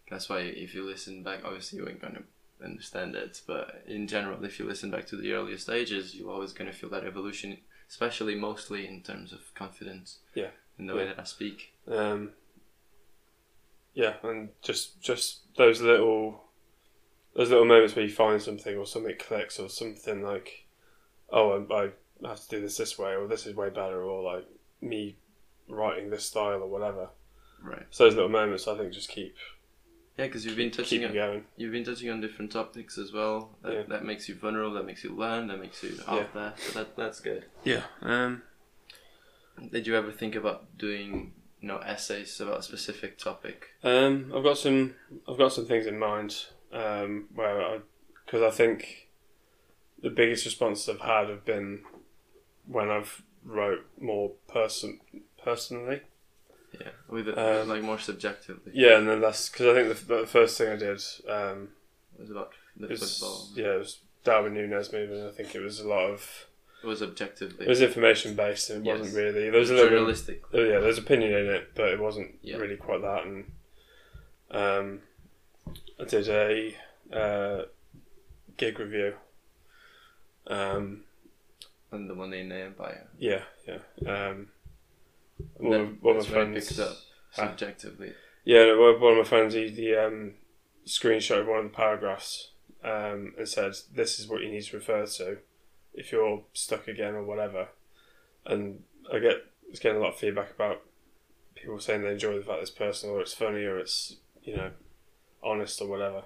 [0.10, 2.24] That's why if you listen back, obviously you ain't gonna
[2.64, 6.54] understand it, but in general, if you listen back to the earlier stages, you're always
[6.54, 7.58] gonna feel that evolution,
[7.90, 10.20] especially mostly in terms of confidence.
[10.34, 10.50] Yeah.
[10.80, 11.74] In the way that I speak.
[11.88, 12.32] Um,
[13.94, 16.44] yeah, and just just those little
[17.36, 20.66] those little moments where you find something or something clicks or something like,
[21.32, 21.92] oh, I,
[22.26, 24.46] I have to do this this way or this is way better or like
[24.82, 25.18] me
[25.68, 27.10] writing this style or whatever.
[27.62, 27.86] Right.
[27.90, 29.36] So those little moments, I think, just keep
[30.18, 31.44] Yeah, because you've been keep touching you on going.
[31.58, 33.56] you've been touching on different topics as well.
[33.62, 33.84] That, Yeah.
[33.90, 34.74] that makes you vulnerable.
[34.74, 35.48] That makes you learn.
[35.48, 36.28] That makes you out Yeah.
[36.34, 36.54] there.
[36.58, 37.46] So that that's good.
[37.64, 37.84] Yeah.
[38.02, 38.42] Um.
[39.72, 43.68] Did you ever think about doing you know essays about a specific topic?
[43.84, 44.32] Um.
[44.36, 44.96] I've got some.
[45.28, 46.46] I've got some things in mind.
[46.72, 47.28] Um.
[47.36, 47.80] Where I,
[48.26, 49.10] because I think,
[50.02, 51.84] the biggest responses I've had have been,
[52.66, 55.00] when I've wrote more person
[55.42, 56.02] personally.
[56.74, 58.72] Yeah, with it, Um, like more subjectively.
[58.76, 61.70] Yeah, and then that's because I think the, the first thing I did um,
[62.16, 63.48] It was about the was football.
[63.56, 65.30] yeah, it was Darwin Núñez movement.
[65.30, 66.46] I think it was a lot of
[66.84, 67.66] It was objectively.
[67.66, 69.00] it was information based, and it Yes.
[69.00, 70.44] wasn't really there was a little bit, journalistic.
[70.54, 72.58] oh, yeah, there's opinion in it, but it wasn't Yeah.
[72.58, 73.26] really quite that.
[73.26, 73.52] And
[74.52, 75.02] um,
[76.00, 76.76] I did a
[77.12, 77.66] uh,
[78.58, 79.16] gig review.
[80.48, 81.04] Um,
[81.92, 83.08] And the one in the Empire.
[83.18, 83.80] yeah, yeah.
[84.06, 84.50] Um,
[85.58, 86.68] one, of, one of my friends.
[86.68, 86.98] picked up
[87.32, 87.50] Huh?
[87.50, 88.14] subjectively.
[88.46, 90.34] Yeah, one one of my friends, he, he um,
[90.86, 92.52] screenshot one of the paragraphs
[92.84, 95.38] um, and said, "This is what you need to refer to
[95.94, 97.68] if you're stuck again or whatever."
[98.46, 98.84] And
[99.14, 100.82] I get it's getting a lot of feedback about
[101.56, 104.72] people saying they enjoy the fact it's personal or it's funny or it's you know
[105.44, 106.24] honest or whatever.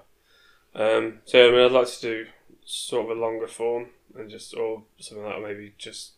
[0.74, 2.26] Um, so yeah, I mean, I'd like to do
[2.64, 6.12] sort of a longer form and just or something like that, maybe just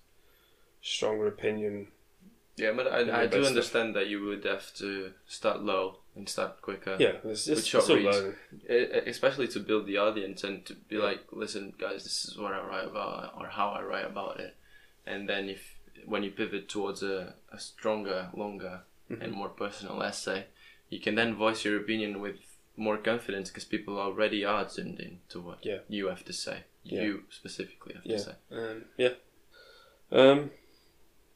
[0.82, 1.88] stronger opinion.
[2.56, 3.46] Yeah, but I, I do stuff.
[3.48, 6.96] understand that you would have to start low and start quicker.
[7.00, 8.16] Yeah, it's, With it's, short it's
[8.68, 9.08] reads.
[9.08, 12.60] especially to build the audience and to be like, listen, guys, this is what I
[12.64, 14.54] write about or how I write about it.
[15.06, 15.76] And then if
[16.06, 19.22] when you pivot towards a, a stronger, longer, Mhm.
[19.22, 20.46] and more personal essay,
[20.88, 22.36] you can then voice your opinion with
[22.76, 25.80] more confidence because people already are tuned in to what Yeah.
[25.88, 26.64] you have to say.
[26.84, 27.02] Yeah.
[27.02, 28.16] You specifically have Yeah.
[28.16, 28.34] to say.
[28.50, 29.14] Um, yeah.
[30.10, 30.50] Um,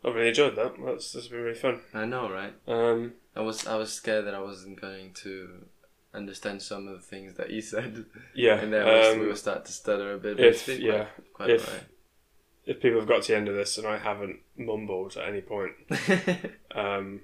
[0.04, 0.74] I've really enjoyed that.
[0.84, 1.80] That's that's been really fun.
[1.92, 2.54] I know, right?
[2.66, 5.66] Um, I was I was scared that I wasn't going to
[6.14, 8.54] understand some of the things that you said, yeah.
[8.60, 10.36] and then we um, would start to stutter a bit.
[10.36, 11.84] But if- yeah, quite, quite if- alright.
[12.64, 15.40] if people have got to the end of this and I haven't mumbled at any
[15.40, 15.72] point,
[16.74, 17.20] um,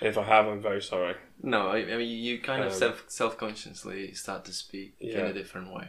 [0.00, 1.14] if I have, I'm very sorry.
[1.42, 5.18] no, I, I mean you kind of Um, self self consciously start to speak in
[5.20, 5.88] a different way.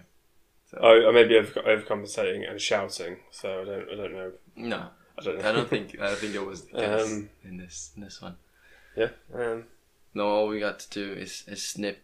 [0.71, 3.89] So Oh, I may be over- overcompensating and shouting, so I don't.
[3.91, 4.31] I don't know.
[4.55, 4.87] no,
[5.17, 5.49] I don't know.
[5.49, 8.21] I don't think I don't think it was the case Um, in this in this
[8.21, 8.35] one.
[8.95, 9.09] yeah.
[9.33, 9.63] Um,
[10.13, 11.99] No, all we got to do is, is snip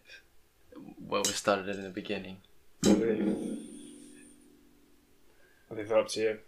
[1.08, 2.38] where we started in the beginning.
[2.84, 3.58] I leave.
[5.70, 6.38] I leave that up to you.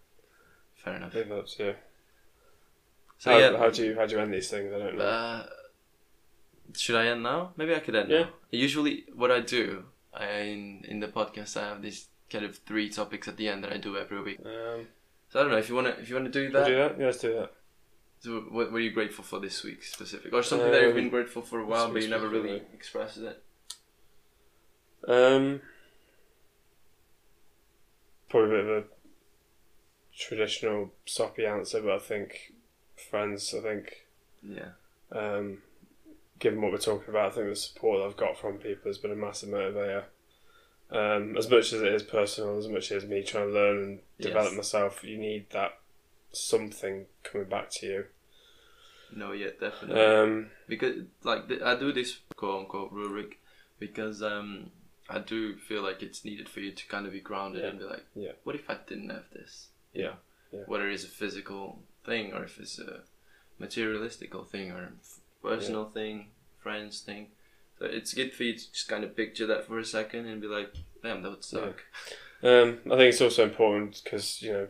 [0.75, 1.15] Fair enough.
[1.15, 1.75] I leave that up to you.
[3.19, 4.73] So how, yeah, how do you how do you end these things?
[4.75, 5.05] I don't know.
[5.05, 5.47] Uh,
[6.77, 7.53] should I end now?
[7.57, 8.21] Maybe I could end Yeah.
[8.25, 8.29] now.
[8.51, 12.89] Usually, what I do I, in in the podcast, I have these kind of three
[12.91, 14.41] topics at the end that I do every week.
[14.45, 14.87] um,
[15.35, 16.67] So I don't know if you wanna if you wanna do can we that.
[16.69, 16.97] do that?
[17.01, 17.53] Yeah, let's do that.
[18.21, 21.11] So what were you grateful for this week specific, or something that you've Um, been
[21.11, 23.43] grateful for a while, but you never really expressed it?
[25.09, 25.61] Um,
[28.29, 28.87] probably a bit of a
[30.17, 32.53] traditional soppy answer, but I think
[33.11, 33.53] friends.
[33.53, 34.07] I think
[34.41, 34.71] Yeah.
[35.11, 35.65] um,
[36.39, 39.11] given what we're talking about, I think the support I've got from people has been
[39.11, 40.05] a massive motivator.
[40.95, 44.01] Um, as much as it is personal, as much as me trying to learn and
[44.21, 44.57] develop Yes.
[44.57, 45.79] myself, you need that
[46.33, 48.05] something coming back to you.
[49.15, 50.01] No, yeah, definitely.
[50.01, 53.39] Um, because like I do this quote unquote rubric
[53.79, 54.71] because um
[55.09, 57.71] I do feel like it's needed for you to kind of be grounded Yeah.
[57.71, 58.33] and be like, Yeah.
[58.45, 59.69] what if I didn't have this?
[59.93, 60.15] Yeah.
[60.53, 60.63] Yeah.
[60.67, 63.03] Whether it's a physical thing or if it's a
[63.61, 64.93] materialistical thing or
[65.43, 66.29] personal thing,
[66.63, 67.29] friends thing.
[67.85, 70.41] So it's good for you to just kind of picture that for a second and
[70.41, 71.83] be like, damn, that would suck.
[72.43, 74.69] Um, I think it's also important because you know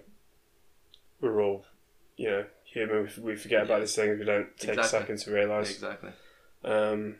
[1.20, 1.64] we're all
[2.16, 3.08] you know human.
[3.18, 3.80] We, we forget about Yeah.
[3.80, 4.18] these things.
[4.18, 5.70] We don't take a second to realise.
[5.70, 6.10] Exactly.
[6.64, 7.16] Um,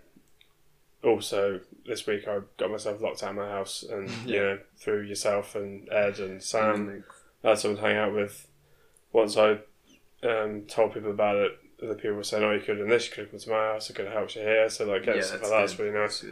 [1.03, 5.03] also, this week I got myself locked out of my house, and you know through
[5.03, 7.05] yourself and Ed and Sam, Mm,
[7.45, 8.49] I had someone to hang out with.
[9.13, 9.59] Once I
[10.25, 11.53] um, told people about it,
[11.83, 13.07] other people were saying, "Oh, you could have done this.
[13.09, 13.91] You could have come to my house.
[13.91, 16.25] I could have helped you here." So like, Yeah, stuff that's like that's really nice.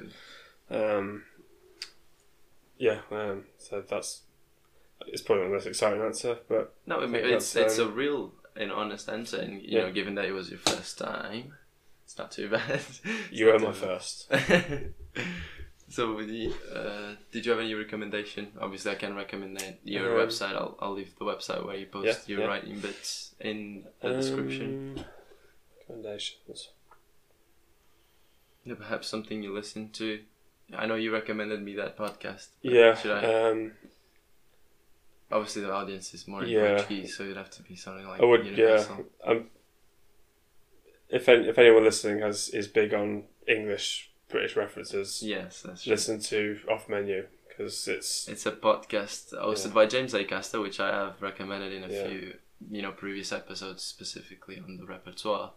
[0.68, 0.92] That's.
[0.98, 1.24] Um,
[2.78, 4.22] yeah, um, so that's
[5.06, 7.94] it's probably not the most exciting answer, but No, I mean it's it's a um,
[7.94, 9.82] real and honest answer, and you Yeah.
[9.86, 11.54] know, given that it was your first time,
[12.04, 12.80] it's not too bad.
[13.30, 13.76] You were my bad.
[13.76, 14.30] first.
[15.88, 18.52] so, the, uh, did you have any recommendation?
[18.60, 20.54] Obviously, I can recommend that your Um, website.
[20.54, 22.46] I'll, I'll leave the website where you post Yeah, your yeah.
[22.46, 25.04] writing bits in the description.
[25.88, 26.68] Recommendations.
[28.64, 30.20] Yeah, perhaps something you listen to.
[30.76, 32.48] I know you recommended me that podcast.
[32.62, 32.94] Yeah.
[32.94, 33.50] Should I?
[33.50, 33.72] Um,
[35.30, 36.76] Obviously, the audience is more yeah.
[36.76, 38.44] Portuguese, so it'd have to be something like I would.
[38.44, 39.06] universal.
[39.24, 39.30] Yeah.
[39.30, 39.46] Um,
[41.08, 45.90] if any, if anyone listening has is big on English British references, Yes, that's true.
[45.90, 49.72] listen to Off Menu because it's It's a podcast hosted Yeah.
[49.72, 52.08] by James Acaster, which I have recommended in a Yeah.
[52.08, 52.34] few,
[52.70, 55.52] you know, previous episodes specifically on the repertoire.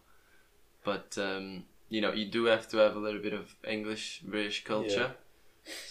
[0.86, 4.64] But um, you know, you do have to have a little bit of English British
[4.64, 5.12] culture.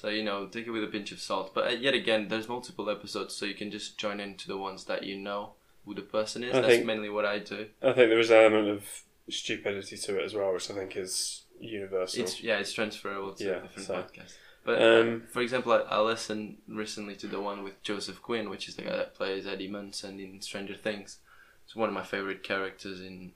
[0.00, 1.52] So you know, take it with a pinch of salt.
[1.54, 4.84] But uh, yet again, there's multiple episodes, so you can just join into the ones
[4.84, 6.54] that you know who the person is.
[6.54, 7.66] I That's think- mainly what I do.
[7.82, 8.84] I think there is an element of
[9.28, 12.22] stupidity to it as well, which I think is universal.
[12.22, 14.34] It's yeah, it's transferable to Yeah, different so- podcasts.
[14.64, 18.48] But Um, uh, for example, I, I listened recently to the one with Joseph Quinn,
[18.48, 21.18] which is the guy that plays Eddie Munson in Stranger Things.
[21.66, 23.32] It's one of my favorite characters in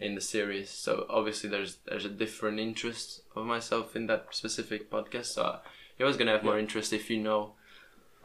[0.00, 0.70] in the series.
[0.70, 5.26] So obviously, there's there's a different interest of myself in that specific podcast.
[5.26, 5.58] So
[5.98, 7.52] you're always gonna have more interest if you know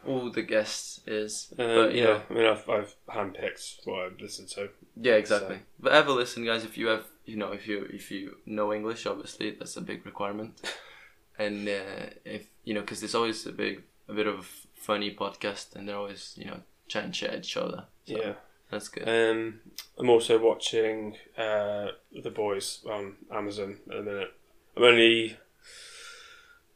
[0.03, 1.53] who the guest is.
[1.59, 4.69] Um, but yeah, know, I mean, I've, I've handpicked what I've listened to.
[4.99, 5.57] yeah, exactly.
[5.57, 6.63] So- But ever listen, guys.
[6.65, 10.05] If you have, you know, if you if you know English, obviously that's a big
[10.05, 10.59] requirement.
[11.39, 14.43] and uh, if you know, because there's always a big, a bit of a
[14.79, 17.85] funny podcast, and they're always, you know, chatting shit at each other.
[18.05, 18.33] So Yeah.
[18.71, 19.07] That's good.
[19.07, 19.59] Um,
[19.97, 21.87] I'm also watching uh,
[22.23, 24.33] The Boys on Amazon at the minute.
[24.77, 25.37] I'm only.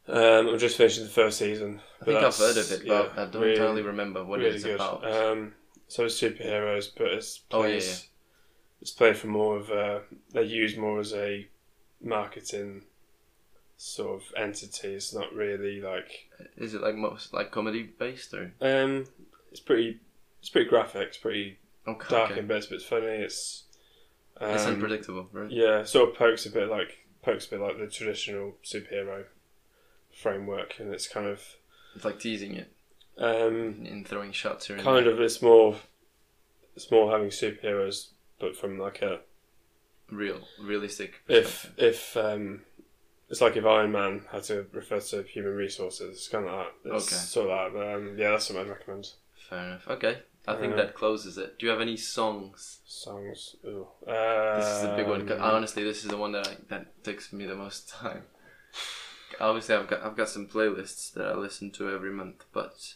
[0.08, 1.82] Um, I'm just finishing the first season.
[2.02, 4.56] I think I've heard of it, but yeah, I don't really- entirely remember what really
[4.56, 4.76] it's good.
[4.76, 5.04] about.
[5.12, 5.54] Um,
[5.88, 8.08] so it's superheroes, but it's Oh, yeah, plays,
[8.82, 10.04] it's played for more of a.
[10.32, 11.48] They use more as a
[12.04, 12.84] marketing
[13.78, 14.90] sort of entity.
[14.90, 16.30] It's not really like.
[16.58, 18.52] Is it like most like comedy based or?
[18.62, 19.06] Um,
[19.52, 20.00] it's pretty.
[20.40, 21.08] It's pretty graphic.
[21.08, 21.58] It's pretty
[21.88, 22.08] Okay.
[22.10, 22.40] dark okay.
[22.40, 23.06] in bits, but it's funny.
[23.06, 23.64] It's.
[24.40, 25.50] Um, it's unpredictable, right?
[25.50, 29.26] Yeah, sort of pokes a bit like pokes a bit like the traditional superhero
[30.12, 31.42] framework, and it's kind of
[31.96, 32.72] It's like teasing it
[33.18, 35.14] um, and throwing shots here and kind there.
[35.14, 35.78] of it's more
[36.76, 38.10] it's more having superheroes,
[38.40, 39.22] but from like a
[40.12, 41.22] real, realistic.
[41.30, 42.62] if if um,
[43.30, 46.68] it's like if Iron Man had to refer to human resources, it's kind of like
[46.84, 46.96] that.
[46.96, 47.16] It's Okay.
[47.16, 47.80] sort of that.
[47.80, 49.08] But, um, yeah, that's what I'd recommend.
[49.50, 49.88] Fair enough.
[49.88, 50.18] Okay,
[50.48, 51.58] I think Uh, that closes it.
[51.58, 52.80] Do you have any songs?
[52.86, 53.56] Songs.
[53.66, 53.88] Ooh.
[54.08, 55.32] Uh, This is a big one.
[55.32, 58.24] Honestly, this is the one that I, that takes me the most time.
[59.40, 62.96] Obviously, I've got I've got some playlists that I listen to every month, but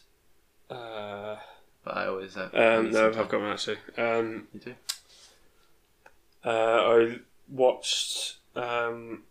[0.70, 1.36] Uh,
[1.84, 2.54] But I always have.
[2.54, 3.78] um, no, I've got one actually.
[3.98, 4.74] Um, You do?
[6.44, 9.24] uh, I watched um,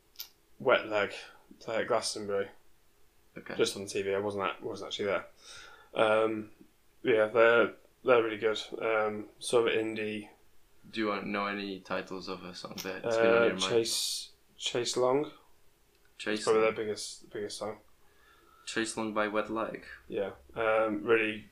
[0.59, 1.13] Wet Leg
[1.59, 2.47] play at Glastonbury
[3.37, 3.55] Okay.
[3.55, 4.13] just on TV.
[4.15, 5.25] I wasn't at, wasn't actually there.
[5.95, 6.49] Um,
[7.03, 7.71] yeah, they're
[8.03, 8.59] they're really good.
[8.81, 10.29] Um, sort of indie.
[10.91, 13.61] do you know any titles of a song that it's been on Uh, your mind?
[13.61, 15.31] Chase Chaise Longue.
[16.17, 17.77] Chase, It's probably their biggest biggest song.
[18.65, 19.83] Chaise Longue by Wet Leg.
[20.07, 21.45] Yeah, um, really,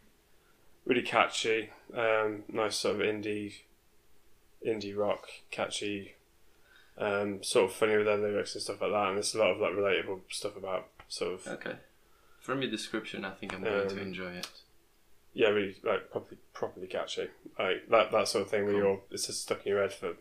[0.86, 1.70] really catchy.
[1.94, 3.54] Um, nice sort of indie,
[4.66, 6.16] indie rock, catchy.
[6.98, 9.52] Um, sort of funny with their lyrics and stuff like that, and there's a lot
[9.52, 11.76] of like relatable stuff about sort of Okay.
[12.40, 14.48] From your description, I think I'm going to Um, enjoy it.
[15.38, 17.28] Yeah, really like properly properly catchy,
[17.60, 20.14] like that that sort of thing where you're it's just stuck in your head for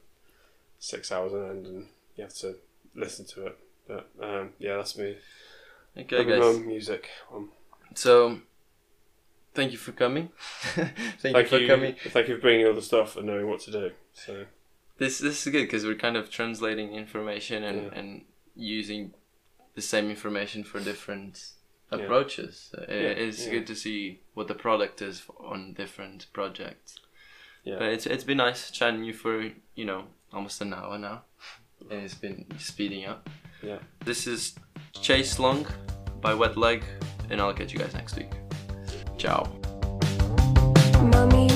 [0.79, 1.87] six hours on end, and
[2.17, 2.57] you have to
[2.95, 3.59] listen to it.
[3.89, 5.17] But um, yeah, that's me.
[5.97, 6.59] Okay, my guys.
[6.59, 7.09] music.
[7.33, 7.51] Um,
[7.95, 8.41] So,
[9.55, 10.29] thank you for coming.
[10.75, 11.97] thank, thank you for you, coming.
[12.11, 13.91] thank you for bringing all the stuff and knowing what to do.
[14.13, 14.45] So
[14.99, 17.99] This this is good because we're kind of translating information and, Yeah.
[17.99, 19.15] and using
[19.75, 21.53] the same information for different.
[21.91, 22.75] Approaches.
[22.77, 23.51] Uh, Yeah, It's yeah.
[23.53, 26.99] good to see what the product is on different projects.
[27.65, 27.79] yeah.
[27.79, 31.23] But it's it's been nice chatting you for you know almost an hour now,
[31.91, 33.29] and it's been speeding up.
[33.63, 33.79] Yeah.
[34.05, 34.55] This is
[35.01, 35.71] Chaise Longue
[36.21, 36.85] by Wet Leg,
[37.31, 38.31] and I'll catch you guys next week.
[39.19, 39.45] Ciao.
[41.13, 41.49] Mommy,